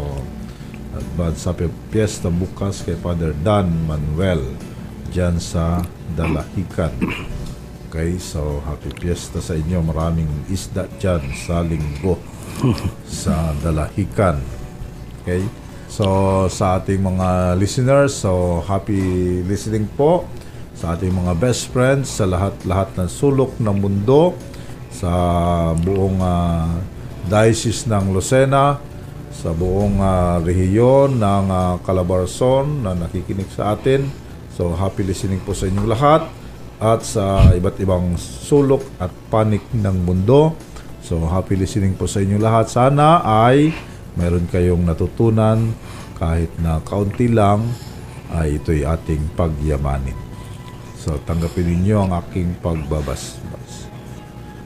bad 1.19 1.35
sa 1.35 1.53
fiesta 1.91 2.31
bukas 2.31 2.87
kay 2.87 2.95
Father 2.97 3.35
Dan 3.43 3.91
Manuel 3.91 4.41
diyan 5.13 5.37
sa 5.37 5.85
Dalahican. 6.17 6.97
Okay, 7.93 8.17
so 8.17 8.65
happy 8.65 8.89
fiesta 8.97 9.45
sa 9.45 9.53
inyo. 9.53 9.85
Maraming 9.85 10.49
isda 10.49 10.89
dyan 10.97 11.21
sa 11.37 11.61
linggo 11.61 12.17
sa 13.21 13.53
Dalahican. 13.61 14.41
Okay? 15.21 15.45
So, 15.93 16.49
sa 16.49 16.81
ating 16.81 17.05
mga 17.05 17.61
listeners, 17.61 18.17
so 18.17 18.65
happy 18.65 19.45
listening 19.45 19.85
po 19.93 20.25
sa 20.73 20.97
ating 20.97 21.13
mga 21.13 21.37
best 21.37 21.69
friends 21.69 22.17
sa 22.17 22.25
lahat-lahat 22.25 22.97
ng 22.97 23.09
sulok 23.13 23.61
ng 23.61 23.77
mundo 23.77 24.33
sa 24.89 25.13
buong 25.77 26.17
uh, 26.17 26.81
diocese 27.29 27.85
ng 27.93 28.09
Lucena, 28.09 28.81
sa 29.37 29.53
buong 29.53 30.01
uh, 30.01 30.41
rehiyon 30.41 31.21
ng 31.21 31.45
uh, 31.53 31.77
Calabarzon 31.85 32.89
na 32.89 32.97
nakikinig 32.97 33.53
sa 33.53 33.77
atin. 33.77 34.09
So, 34.57 34.73
happy 34.73 35.05
listening 35.05 35.45
po 35.45 35.53
sa 35.53 35.69
inyong 35.69 35.93
lahat 35.93 36.25
at 36.81 37.05
sa 37.05 37.53
iba't 37.53 37.77
ibang 37.85 38.17
sulok 38.17 38.81
at 38.97 39.13
panik 39.29 39.61
ng 39.77 40.09
mundo. 40.09 40.57
So, 41.05 41.21
happy 41.29 41.53
listening 41.61 42.01
po 42.01 42.09
sa 42.09 42.25
inyong 42.25 42.41
lahat. 42.41 42.73
Sana 42.73 43.21
ay 43.45 43.92
meron 44.17 44.45
kayong 44.49 44.85
natutunan 44.85 45.73
kahit 46.21 46.53
na 46.61 46.79
kaunti 46.85 47.27
lang 47.27 47.67
ay 48.33 48.61
ito'y 48.61 48.85
ating 48.87 49.33
pagyamanin. 49.37 50.17
So, 50.97 51.19
tanggapin 51.27 51.67
ninyo 51.67 51.97
ang 51.99 52.13
aking 52.15 52.63
pagbabasbas. 52.63 53.91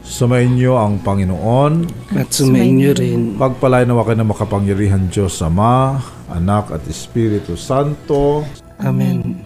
Sumayin 0.07 0.55
niyo 0.55 0.78
ang 0.78 1.03
Panginoon. 1.03 1.88
At 2.14 2.30
sumayin 2.30 2.78
niyo 2.78 2.92
rin. 2.94 3.34
Pagpalain 3.40 3.88
nawa 3.88 4.07
kayo 4.07 4.22
ng 4.22 4.30
makapangyarihan 4.30 5.11
Diyos 5.11 5.42
Ama, 5.42 5.99
Anak 6.30 6.70
at 6.70 6.84
Espiritu 6.86 7.59
Santo. 7.59 8.47
Amen. 8.78 9.45